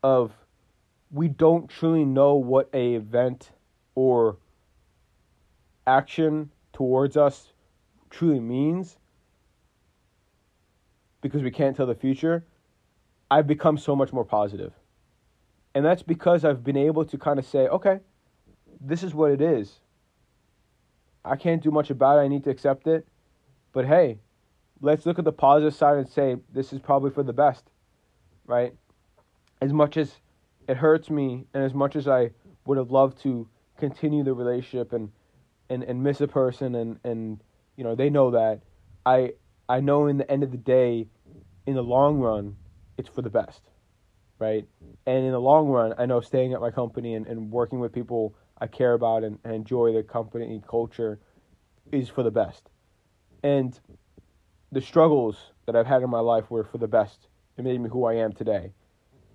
of 0.04 0.32
we 1.10 1.28
don't 1.28 1.70
truly 1.70 2.04
know 2.04 2.36
what 2.36 2.70
a 2.74 2.96
event 2.96 3.52
or 3.96 4.38
action 5.86 6.52
towards 6.74 7.16
us 7.16 7.54
truly 8.10 8.40
means 8.40 8.98
because 11.22 11.42
we 11.42 11.50
can't 11.50 11.76
tell 11.76 11.88
the 11.88 11.96
future, 11.96 12.46
I've 13.32 13.48
become 13.48 13.78
so 13.78 13.96
much 13.96 14.14
more 14.14 14.26
positive. 14.26 14.74
And 15.78 15.86
that's 15.86 16.02
because 16.02 16.44
I've 16.44 16.64
been 16.64 16.76
able 16.76 17.06
to 17.06 17.20
kind 17.20 17.38
of 17.38 17.46
say, 17.46 17.68
okay, 17.68 18.00
this 18.82 19.04
is 19.04 19.14
what 19.14 19.30
it 19.30 19.42
is. 19.42 19.76
I 21.24 21.36
can't 21.36 21.62
do 21.62 21.70
much 21.70 21.92
about 21.92 22.18
it. 22.18 22.22
I 22.22 22.28
need 22.28 22.46
to 22.46 22.50
accept 22.50 22.88
it. 22.88 23.08
But 23.74 23.86
hey, 23.86 24.18
let's 24.82 25.06
look 25.06 25.20
at 25.20 25.26
the 25.26 25.32
positive 25.32 25.76
side 25.76 25.98
and 25.98 26.10
say 26.10 26.38
this 26.52 26.74
is 26.74 26.80
probably 26.80 27.12
for 27.12 27.22
the 27.22 27.32
best, 27.32 27.70
right? 28.48 28.74
As 29.62 29.72
much 29.72 29.98
as 29.98 30.16
it 30.68 30.78
hurts 30.78 31.12
me 31.12 31.46
and 31.54 31.64
as 31.64 31.76
much 31.76 31.96
as 31.96 32.08
I 32.08 32.32
would 32.66 32.80
have 32.80 32.90
loved 32.90 33.22
to 33.22 33.48
continue 33.78 34.24
the 34.24 34.34
relationship 34.34 34.94
and 34.94 35.12
and, 35.70 35.84
and 35.84 36.02
miss 36.02 36.22
a 36.22 36.28
person 36.28 36.74
and, 36.74 37.00
and 37.04 37.40
you 37.76 37.84
know 37.84 37.94
they 37.94 38.10
know 38.10 38.32
that 38.32 38.62
I 39.06 39.34
I 39.70 39.82
know 39.82 40.08
in 40.08 40.18
the 40.18 40.32
end 40.32 40.42
of 40.42 40.50
the 40.50 40.58
day 40.58 41.06
in 41.68 41.76
the 41.76 41.84
long 41.84 42.18
run 42.18 42.56
it's 42.98 43.10
for 43.10 43.22
the 43.22 43.30
best 43.30 43.62
right 44.40 44.68
and 45.06 45.26
in 45.26 45.32
the 45.32 45.40
long 45.40 45.68
run 45.68 45.94
I 45.98 46.06
know 46.06 46.22
staying 46.22 46.54
at 46.54 46.62
my 46.62 46.72
company 46.72 47.16
and, 47.16 47.28
and 47.28 47.52
working 47.52 47.80
with 47.80 47.94
people 47.94 48.36
I 48.60 48.68
care 48.68 48.94
about 48.94 49.24
and, 49.24 49.38
and 49.44 49.54
enjoy 49.54 49.94
the 49.94 50.04
company 50.04 50.62
culture 50.68 51.20
is 51.92 52.10
for 52.10 52.24
the 52.24 52.32
best. 52.32 52.70
And 53.44 53.80
the 54.72 54.82
struggles 54.82 55.38
that 55.66 55.76
I've 55.76 55.88
had 55.88 56.02
in 56.02 56.10
my 56.10 56.20
life 56.20 56.50
were 56.50 56.64
for 56.64 56.78
the 56.78 56.88
best. 56.88 57.28
It 57.58 57.64
made 57.64 57.80
me 57.80 57.90
who 57.90 58.06
I 58.06 58.16
am 58.16 58.34
today. 58.34 58.72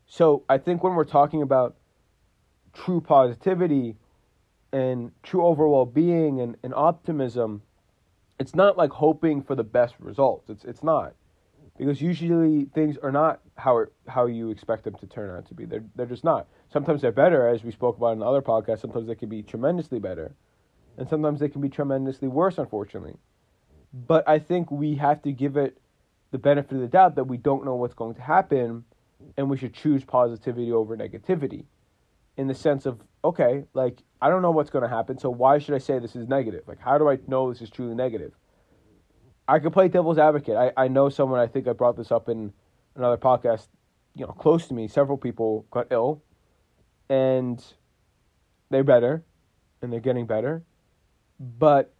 So 0.06 0.44
I 0.48 0.58
think 0.58 0.82
when 0.82 0.94
we're 0.94 1.04
talking 1.04 1.42
about 1.42 1.76
true 2.72 3.00
positivity 3.00 3.96
and 4.72 5.12
true 5.22 5.44
overall 5.44 5.86
being 5.86 6.40
and, 6.40 6.56
and 6.62 6.74
optimism, 6.74 7.62
it's 8.38 8.54
not 8.54 8.76
like 8.76 8.90
hoping 8.90 9.42
for 9.42 9.54
the 9.54 9.64
best 9.64 9.94
results. 9.98 10.48
It's 10.50 10.64
it's 10.64 10.82
not. 10.82 11.14
Because 11.78 12.02
usually 12.02 12.66
things 12.66 12.98
are 12.98 13.10
not 13.10 13.40
how 13.56 13.78
it, 13.78 13.92
how 14.06 14.26
you 14.26 14.50
expect 14.50 14.84
them 14.84 14.94
to 14.96 15.06
turn 15.06 15.34
out 15.36 15.46
to 15.46 15.54
be. 15.54 15.64
They're 15.64 15.84
they're 15.96 16.06
just 16.06 16.24
not. 16.24 16.46
Sometimes 16.70 17.00
they're 17.00 17.12
better, 17.12 17.48
as 17.48 17.64
we 17.64 17.70
spoke 17.70 17.96
about 17.96 18.12
in 18.12 18.18
the 18.18 18.26
other 18.26 18.42
podcast. 18.42 18.80
Sometimes 18.80 19.06
they 19.06 19.14
can 19.14 19.28
be 19.28 19.42
tremendously 19.42 19.98
better, 19.98 20.34
and 20.98 21.08
sometimes 21.08 21.40
they 21.40 21.48
can 21.48 21.60
be 21.60 21.68
tremendously 21.68 22.28
worse, 22.28 22.58
unfortunately. 22.58 23.16
But 23.92 24.28
I 24.28 24.38
think 24.38 24.70
we 24.70 24.96
have 24.96 25.22
to 25.22 25.32
give 25.32 25.56
it 25.56 25.78
the 26.30 26.38
benefit 26.38 26.72
of 26.72 26.80
the 26.80 26.88
doubt 26.88 27.14
that 27.16 27.24
we 27.24 27.36
don't 27.36 27.64
know 27.64 27.74
what's 27.74 27.94
going 27.94 28.14
to 28.14 28.22
happen, 28.22 28.84
and 29.36 29.48
we 29.48 29.56
should 29.56 29.74
choose 29.74 30.04
positivity 30.04 30.72
over 30.72 30.96
negativity, 30.96 31.64
in 32.36 32.48
the 32.48 32.54
sense 32.54 32.84
of 32.84 33.00
okay, 33.24 33.64
like 33.72 34.02
I 34.20 34.28
don't 34.28 34.42
know 34.42 34.50
what's 34.50 34.70
going 34.70 34.82
to 34.82 34.88
happen, 34.88 35.18
so 35.18 35.30
why 35.30 35.58
should 35.58 35.74
I 35.74 35.78
say 35.78 35.98
this 35.98 36.16
is 36.16 36.28
negative? 36.28 36.64
Like, 36.66 36.80
how 36.80 36.98
do 36.98 37.08
I 37.08 37.18
know 37.26 37.50
this 37.50 37.62
is 37.62 37.70
truly 37.70 37.94
negative? 37.94 38.32
I 39.52 39.58
could 39.58 39.74
play 39.74 39.88
devil's 39.88 40.16
advocate. 40.16 40.56
I, 40.56 40.72
I 40.84 40.88
know 40.88 41.10
someone. 41.10 41.38
I 41.38 41.46
think 41.46 41.68
I 41.68 41.74
brought 41.74 41.98
this 41.98 42.10
up 42.10 42.30
in 42.30 42.54
another 42.96 43.18
podcast. 43.18 43.68
You 44.14 44.24
know, 44.24 44.32
close 44.32 44.66
to 44.68 44.74
me, 44.74 44.88
several 44.88 45.18
people 45.18 45.66
got 45.70 45.88
ill 45.90 46.22
and 47.10 47.62
they're 48.70 48.82
better 48.82 49.22
and 49.82 49.92
they're 49.92 50.00
getting 50.00 50.24
better. 50.24 50.62
But 51.38 51.92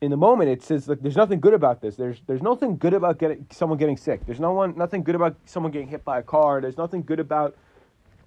in 0.00 0.12
the 0.12 0.16
moment 0.16 0.50
it 0.50 0.62
says 0.62 0.86
like 0.86 1.00
there's 1.00 1.16
nothing 1.16 1.40
good 1.40 1.54
about 1.54 1.80
this. 1.80 1.96
There's 1.96 2.22
there's 2.28 2.42
nothing 2.42 2.76
good 2.76 2.94
about 2.94 3.18
getting 3.18 3.46
someone 3.50 3.78
getting 3.78 3.96
sick. 3.96 4.24
There's 4.24 4.38
no 4.38 4.52
one 4.52 4.76
nothing 4.76 5.02
good 5.02 5.16
about 5.16 5.36
someone 5.44 5.72
getting 5.72 5.88
hit 5.88 6.04
by 6.04 6.20
a 6.20 6.22
car. 6.22 6.60
There's 6.60 6.76
nothing 6.76 7.02
good 7.02 7.18
about 7.18 7.56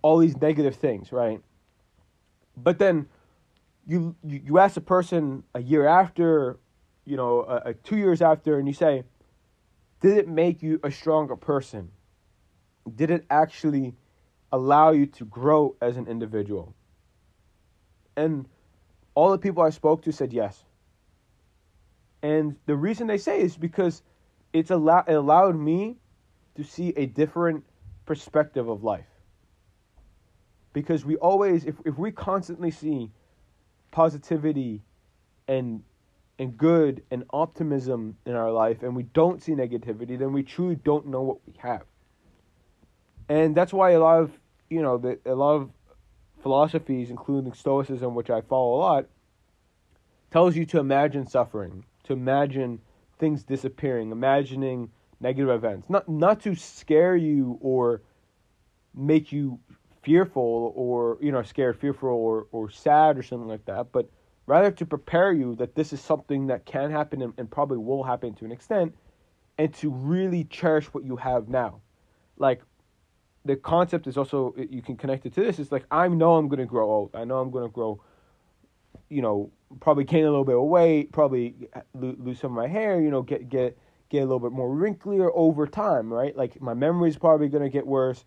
all 0.02 0.18
these 0.18 0.36
negative 0.36 0.76
things, 0.76 1.14
right? 1.14 1.42
But 2.58 2.78
then 2.78 3.08
you 3.88 4.18
you, 4.22 4.42
you 4.46 4.60
ask 4.60 4.76
a 4.76 4.82
person 4.82 5.44
a 5.56 5.62
year 5.62 5.88
after, 5.88 6.58
you 7.10 7.18
know, 7.18 7.42
a, 7.42 7.70
a 7.70 7.74
two 7.74 7.98
years 7.98 8.22
after, 8.22 8.60
and 8.60 8.68
you 8.68 8.74
say, 8.74 9.04
did 10.00 10.18
it 10.18 10.28
make 10.28 10.62
you 10.62 10.80
a 10.84 10.92
stronger 10.92 11.36
person? 11.36 11.92
Did 12.96 13.10
it 13.10 13.26
actually 13.32 13.96
allow 14.52 14.92
you 14.92 15.08
to 15.08 15.26
grow 15.26 15.76
as 15.82 15.98
an 15.98 16.08
individual? 16.08 16.76
And 18.16 18.48
all 19.16 19.32
the 19.32 19.40
people 19.40 19.64
I 19.64 19.72
spoke 19.72 20.04
to 20.04 20.12
said 20.12 20.32
yes. 20.32 20.64
And 22.22 22.58
the 22.68 22.76
reason 22.76 23.08
they 23.08 23.18
say 23.18 23.42
is 23.42 23.58
because 23.58 24.04
it's 24.54 24.70
allow- 24.70 25.06
it 25.08 25.14
allowed 25.14 25.56
me 25.58 25.98
to 26.56 26.64
see 26.64 26.94
a 26.96 27.08
different 27.08 27.66
perspective 28.06 28.70
of 28.70 28.84
life. 28.84 29.10
Because 30.74 31.06
we 31.06 31.16
always, 31.16 31.66
if, 31.66 31.76
if 31.86 31.98
we 31.98 32.12
constantly 32.12 32.70
see 32.70 33.12
positivity 33.90 34.84
and 35.48 35.84
and 36.40 36.58
good 36.58 37.04
and 37.12 37.26
optimism 37.32 38.16
in 38.26 38.34
our 38.34 38.50
life 38.52 38.82
and 38.82 38.96
we 38.96 39.04
don't 39.04 39.44
see 39.44 39.52
negativity, 39.52 40.18
then 40.18 40.32
we 40.32 40.42
truly 40.42 40.76
don't 40.76 41.06
know 41.06 41.22
what 41.22 41.38
we 41.46 41.54
have. 41.58 41.84
And 43.28 43.54
that's 43.54 43.74
why 43.74 43.92
a 43.92 44.00
lot 44.00 44.22
of, 44.22 44.32
you 44.70 44.82
know, 44.82 44.98
the, 44.98 45.20
a 45.26 45.36
lot 45.36 45.56
of 45.56 45.70
philosophies, 46.42 47.10
including 47.10 47.54
Stoicism, 47.54 48.16
which 48.16 48.30
I 48.30 48.42
follow 48.42 48.76
a 48.76 48.80
lot, 48.80 49.06
tells 50.32 50.56
you 50.56 50.66
to 50.68 50.80
imagine 50.80 51.28
suffering, 51.28 51.84
to 52.06 52.14
imagine 52.14 52.80
things 53.20 53.44
disappearing, 53.44 54.12
imagining 54.12 54.90
negative 55.20 55.50
events. 55.50 55.90
Not 55.90 56.08
not 56.08 56.42
to 56.44 56.56
scare 56.56 57.16
you 57.16 57.60
or 57.62 58.02
make 58.96 59.32
you 59.32 59.60
fearful 60.02 60.74
or 60.76 61.18
you 61.22 61.32
know 61.32 61.44
scared, 61.44 61.78
fearful 61.80 62.10
or 62.10 62.48
or 62.52 62.72
sad 62.72 63.18
or 63.18 63.24
something 63.24 63.50
like 63.50 63.66
that, 63.66 63.92
but 63.92 64.10
rather 64.50 64.72
to 64.72 64.86
prepare 64.86 65.32
you 65.32 65.56
that 65.56 65.76
this 65.76 65.94
is 65.94 66.02
something 66.02 66.48
that 66.48 66.66
can 66.66 66.90
happen 66.90 67.22
and, 67.22 67.34
and 67.38 67.52
probably 67.52 67.78
will 67.78 68.04
happen 68.04 68.34
to 68.34 68.46
an 68.46 68.52
extent, 68.52 68.96
and 69.60 69.72
to 69.76 69.92
really 69.92 70.44
cherish 70.46 70.88
what 70.88 71.04
you 71.04 71.16
have 71.16 71.48
now. 71.50 71.82
Like 72.38 72.64
the 73.46 73.56
concept 73.56 74.08
is 74.08 74.18
also 74.18 74.56
you 74.58 74.82
can 74.82 74.98
connect 74.98 75.28
it 75.28 75.36
to 75.36 75.42
this. 75.42 75.60
It's 75.60 75.72
like 75.72 75.86
I 75.92 76.08
know 76.08 76.36
I'm 76.36 76.48
going 76.48 76.60
to 76.60 76.66
grow 76.66 76.90
old. 76.90 77.12
I 77.14 77.26
know 77.26 77.40
I'm 77.40 77.52
going 77.52 77.66
to 77.66 77.72
grow, 77.72 78.02
you 79.10 79.22
know, 79.22 79.52
probably 79.82 80.04
gain 80.04 80.26
a 80.26 80.30
little 80.30 80.46
bit 80.46 80.56
of 80.56 80.64
weight, 80.64 81.12
probably 81.12 81.70
uh, 81.76 81.82
lose 81.94 82.40
some 82.40 82.52
of 82.52 82.58
my 82.58 82.68
hair. 82.68 83.00
You 83.00 83.12
know, 83.12 83.22
get 83.22 83.50
get 83.50 83.78
get 84.10 84.20
a 84.20 84.26
little 84.26 84.40
bit 84.40 84.52
more 84.52 84.70
wrinklier 84.70 85.30
over 85.36 85.68
time, 85.68 86.12
right? 86.12 86.36
Like 86.36 86.60
my 86.60 86.74
memory 86.74 87.10
is 87.10 87.18
probably 87.18 87.50
going 87.50 87.64
to 87.64 87.70
get 87.70 87.86
worse 87.86 88.26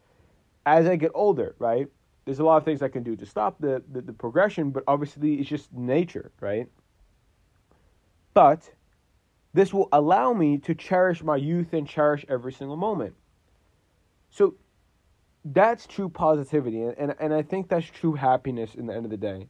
as 0.66 0.86
I 0.86 0.94
get 0.94 1.10
older, 1.14 1.56
right? 1.58 1.88
There's 2.24 2.38
a 2.38 2.44
lot 2.44 2.56
of 2.56 2.64
things 2.64 2.82
I 2.82 2.88
can 2.88 3.02
do 3.02 3.16
to 3.16 3.26
stop 3.26 3.60
the, 3.60 3.82
the, 3.90 4.00
the 4.00 4.12
progression, 4.12 4.70
but 4.70 4.84
obviously 4.86 5.34
it's 5.34 5.48
just 5.48 5.72
nature, 5.72 6.30
right? 6.40 6.68
But 8.34 8.70
this 9.54 9.74
will 9.74 9.88
allow 9.92 10.32
me 10.32 10.58
to 10.58 10.74
cherish 10.74 11.22
my 11.22 11.36
youth 11.36 11.72
and 11.72 11.86
cherish 11.86 12.24
every 12.28 12.52
single 12.52 12.76
moment. 12.76 13.14
So 14.30 14.54
that's 15.44 15.86
true 15.86 16.08
positivity, 16.08 16.82
and, 16.82 16.94
and, 16.96 17.14
and 17.18 17.34
I 17.34 17.42
think 17.42 17.68
that's 17.68 17.86
true 17.86 18.14
happiness 18.14 18.74
in 18.74 18.86
the 18.86 18.94
end 18.94 19.04
of 19.04 19.10
the 19.10 19.16
day, 19.16 19.48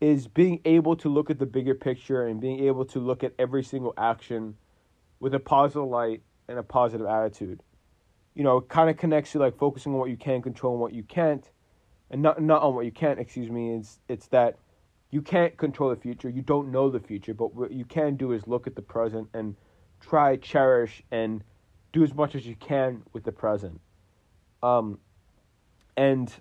is 0.00 0.26
being 0.26 0.60
able 0.64 0.96
to 0.96 1.08
look 1.08 1.30
at 1.30 1.38
the 1.38 1.46
bigger 1.46 1.74
picture 1.74 2.26
and 2.26 2.40
being 2.40 2.64
able 2.64 2.84
to 2.86 2.98
look 2.98 3.22
at 3.22 3.32
every 3.38 3.62
single 3.62 3.94
action 3.96 4.56
with 5.20 5.32
a 5.34 5.38
positive 5.38 5.88
light 5.88 6.22
and 6.48 6.58
a 6.58 6.62
positive 6.62 7.06
attitude. 7.06 7.62
You 8.34 8.42
know, 8.42 8.56
it 8.58 8.68
kind 8.68 8.90
of 8.90 8.96
connects 8.96 9.30
to 9.32 9.38
like 9.38 9.56
focusing 9.56 9.92
on 9.92 9.98
what 10.00 10.10
you 10.10 10.16
can 10.16 10.42
control 10.42 10.74
and 10.74 10.80
what 10.80 10.92
you 10.92 11.04
can't, 11.04 11.48
and 12.12 12.22
not 12.22 12.40
not 12.40 12.62
on 12.62 12.74
what 12.74 12.84
you 12.84 12.92
can't. 12.92 13.18
Excuse 13.18 13.50
me. 13.50 13.74
It's 13.74 13.98
it's 14.08 14.28
that 14.28 14.58
you 15.10 15.22
can't 15.22 15.56
control 15.56 15.90
the 15.90 15.96
future. 15.96 16.28
You 16.28 16.42
don't 16.42 16.70
know 16.70 16.90
the 16.90 17.00
future, 17.00 17.34
but 17.34 17.54
what 17.54 17.72
you 17.72 17.84
can 17.84 18.16
do 18.16 18.32
is 18.32 18.46
look 18.46 18.66
at 18.66 18.76
the 18.76 18.82
present 18.82 19.28
and 19.34 19.56
try 20.00 20.36
cherish 20.36 21.02
and 21.10 21.42
do 21.92 22.04
as 22.04 22.14
much 22.14 22.34
as 22.34 22.46
you 22.46 22.54
can 22.56 23.02
with 23.12 23.24
the 23.24 23.32
present. 23.32 23.80
Um, 24.62 24.98
and 25.96 26.32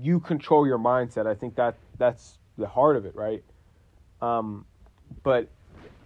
you 0.00 0.20
control 0.20 0.66
your 0.66 0.78
mindset. 0.78 1.26
I 1.26 1.34
think 1.34 1.56
that 1.56 1.76
that's 1.98 2.38
the 2.58 2.68
heart 2.68 2.96
of 2.96 3.06
it, 3.06 3.14
right? 3.16 3.42
Um, 4.20 4.66
but 5.22 5.48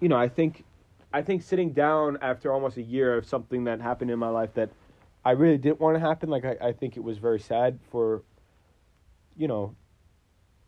you 0.00 0.08
know, 0.08 0.16
I 0.16 0.28
think 0.28 0.64
I 1.12 1.22
think 1.22 1.42
sitting 1.42 1.72
down 1.72 2.18
after 2.22 2.52
almost 2.52 2.76
a 2.76 2.82
year 2.82 3.16
of 3.16 3.26
something 3.26 3.64
that 3.64 3.80
happened 3.80 4.10
in 4.10 4.18
my 4.18 4.30
life 4.30 4.54
that 4.54 4.70
I 5.24 5.32
really 5.32 5.58
didn't 5.58 5.80
want 5.80 5.96
to 5.96 6.00
happen. 6.00 6.28
Like 6.28 6.44
I, 6.44 6.56
I 6.60 6.72
think 6.72 6.96
it 6.96 7.02
was 7.02 7.18
very 7.18 7.40
sad 7.40 7.78
for, 7.90 8.22
you 9.36 9.48
know, 9.48 9.74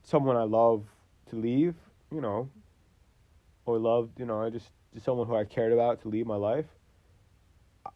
someone 0.03 0.37
I 0.37 0.45
love 0.45 0.85
to 1.31 1.37
leave. 1.37 1.75
You 2.13 2.21
know, 2.21 2.49
or 3.65 3.79
loved. 3.79 4.19
You 4.21 4.27
know, 4.27 4.41
I 4.41 4.51
just 4.51 4.71
someone 5.03 5.27
who 5.27 5.35
I 5.37 5.45
cared 5.45 5.73
about 5.73 6.03
to 6.03 6.09
leave 6.09 6.27
my 6.27 6.37
life. 6.37 6.67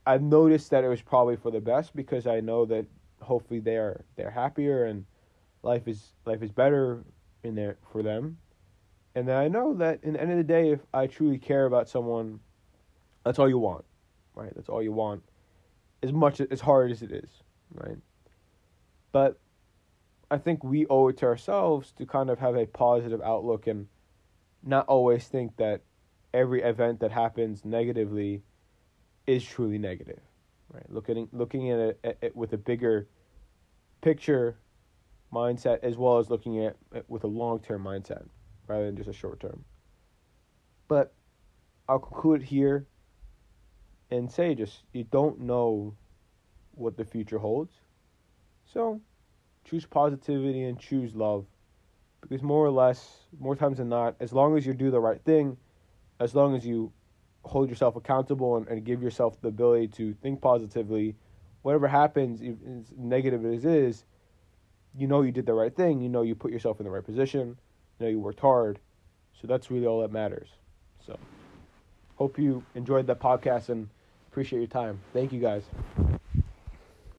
I've 0.06 0.22
noticed 0.22 0.70
that 0.70 0.84
it 0.84 0.88
was 0.88 1.02
probably 1.02 1.36
for 1.36 1.50
the 1.50 1.60
best 1.60 1.94
because 1.94 2.26
I 2.26 2.40
know 2.40 2.64
that 2.66 2.86
hopefully 3.20 3.60
they 3.60 3.76
are 3.76 4.04
they're 4.16 4.30
happier 4.30 4.86
and 4.86 5.04
life 5.62 5.86
is 5.86 6.12
life 6.26 6.42
is 6.42 6.50
better 6.50 7.04
in 7.42 7.54
there 7.54 7.76
for 7.92 8.02
them. 8.02 8.38
And 9.14 9.26
then 9.26 9.36
I 9.36 9.48
know 9.48 9.74
that 9.74 10.00
in 10.02 10.14
the 10.14 10.20
end 10.20 10.30
of 10.30 10.36
the 10.36 10.44
day, 10.44 10.70
if 10.70 10.80
I 10.94 11.06
truly 11.06 11.38
care 11.38 11.66
about 11.66 11.88
someone, 11.88 12.40
that's 13.24 13.38
all 13.38 13.48
you 13.48 13.58
want, 13.58 13.84
right? 14.34 14.52
That's 14.54 14.68
all 14.68 14.82
you 14.82 14.92
want, 14.92 15.22
as 16.02 16.12
much 16.12 16.40
as 16.40 16.60
hard 16.60 16.90
as 16.90 17.02
it 17.02 17.12
is, 17.12 17.30
right? 17.74 17.98
But 19.12 19.38
I 20.30 20.38
think 20.38 20.62
we 20.62 20.86
owe 20.86 21.08
it 21.08 21.18
to 21.18 21.26
ourselves 21.26 21.92
to 21.92 22.06
kind 22.06 22.30
of 22.30 22.38
have 22.38 22.56
a 22.56 22.66
positive 22.66 23.20
outlook 23.20 23.66
and 23.66 23.88
not 24.62 24.86
always 24.86 25.26
think 25.26 25.56
that 25.56 25.82
every 26.32 26.62
event 26.62 27.00
that 27.00 27.10
happens 27.10 27.64
negatively 27.64 28.42
is 29.26 29.44
truly 29.44 29.78
negative, 29.78 30.20
right? 30.72 30.88
Looking 30.88 31.28
looking 31.32 31.70
at 31.70 31.96
it, 32.04 32.36
with 32.36 32.52
a 32.52 32.58
bigger 32.58 33.08
picture 34.00 34.58
mindset 35.32 35.78
as 35.82 35.96
well 35.96 36.18
as 36.18 36.30
looking 36.30 36.64
at 36.64 36.76
it 36.94 37.04
with 37.08 37.24
a 37.24 37.28
long 37.28 37.60
term 37.60 37.84
mindset 37.84 38.26
rather 38.66 38.86
than 38.86 38.96
just 38.96 39.08
a 39.08 39.12
short 39.12 39.40
term. 39.40 39.64
But 40.88 41.12
I'll 41.88 41.98
conclude 41.98 42.42
here 42.42 42.86
and 44.10 44.30
say 44.30 44.54
just 44.54 44.82
you 44.92 45.04
don't 45.04 45.40
know 45.40 45.94
what 46.72 46.96
the 46.96 47.04
future 47.04 47.38
holds. 47.38 47.72
So 48.64 49.00
choose 49.64 49.86
positivity 49.86 50.64
and 50.64 50.78
choose 50.78 51.14
love. 51.14 51.46
Because 52.20 52.42
more 52.42 52.64
or 52.64 52.70
less, 52.70 53.26
more 53.38 53.56
times 53.56 53.78
than 53.78 53.88
not, 53.88 54.14
as 54.20 54.32
long 54.32 54.56
as 54.56 54.66
you 54.66 54.74
do 54.74 54.90
the 54.90 55.00
right 55.00 55.22
thing, 55.24 55.56
as 56.18 56.34
long 56.34 56.54
as 56.54 56.66
you 56.66 56.92
hold 57.44 57.70
yourself 57.70 57.96
accountable 57.96 58.56
and, 58.56 58.68
and 58.68 58.84
give 58.84 59.02
yourself 59.02 59.40
the 59.40 59.48
ability 59.48 59.88
to 59.88 60.12
think 60.14 60.40
positively, 60.40 61.16
whatever 61.62 61.88
happens, 61.88 62.42
as 62.42 62.92
negative 62.96 63.44
as 63.44 63.64
it 63.64 63.70
is, 63.70 64.04
you 64.94 65.06
know 65.06 65.22
you 65.22 65.32
did 65.32 65.46
the 65.46 65.54
right 65.54 65.74
thing. 65.74 66.00
You 66.00 66.08
know 66.08 66.22
you 66.22 66.34
put 66.34 66.52
yourself 66.52 66.80
in 66.80 66.84
the 66.84 66.90
right 66.90 67.04
position. 67.04 67.56
You 67.98 68.06
know 68.06 68.10
you 68.10 68.20
worked 68.20 68.40
hard. 68.40 68.78
So 69.40 69.46
that's 69.46 69.70
really 69.70 69.86
all 69.86 70.02
that 70.02 70.12
matters. 70.12 70.48
So 71.06 71.18
hope 72.16 72.38
you 72.38 72.62
enjoyed 72.74 73.06
that 73.06 73.20
podcast 73.20 73.70
and 73.70 73.88
appreciate 74.30 74.58
your 74.60 74.68
time. 74.68 75.00
Thank 75.12 75.32
you 75.32 75.40
guys. 75.40 75.62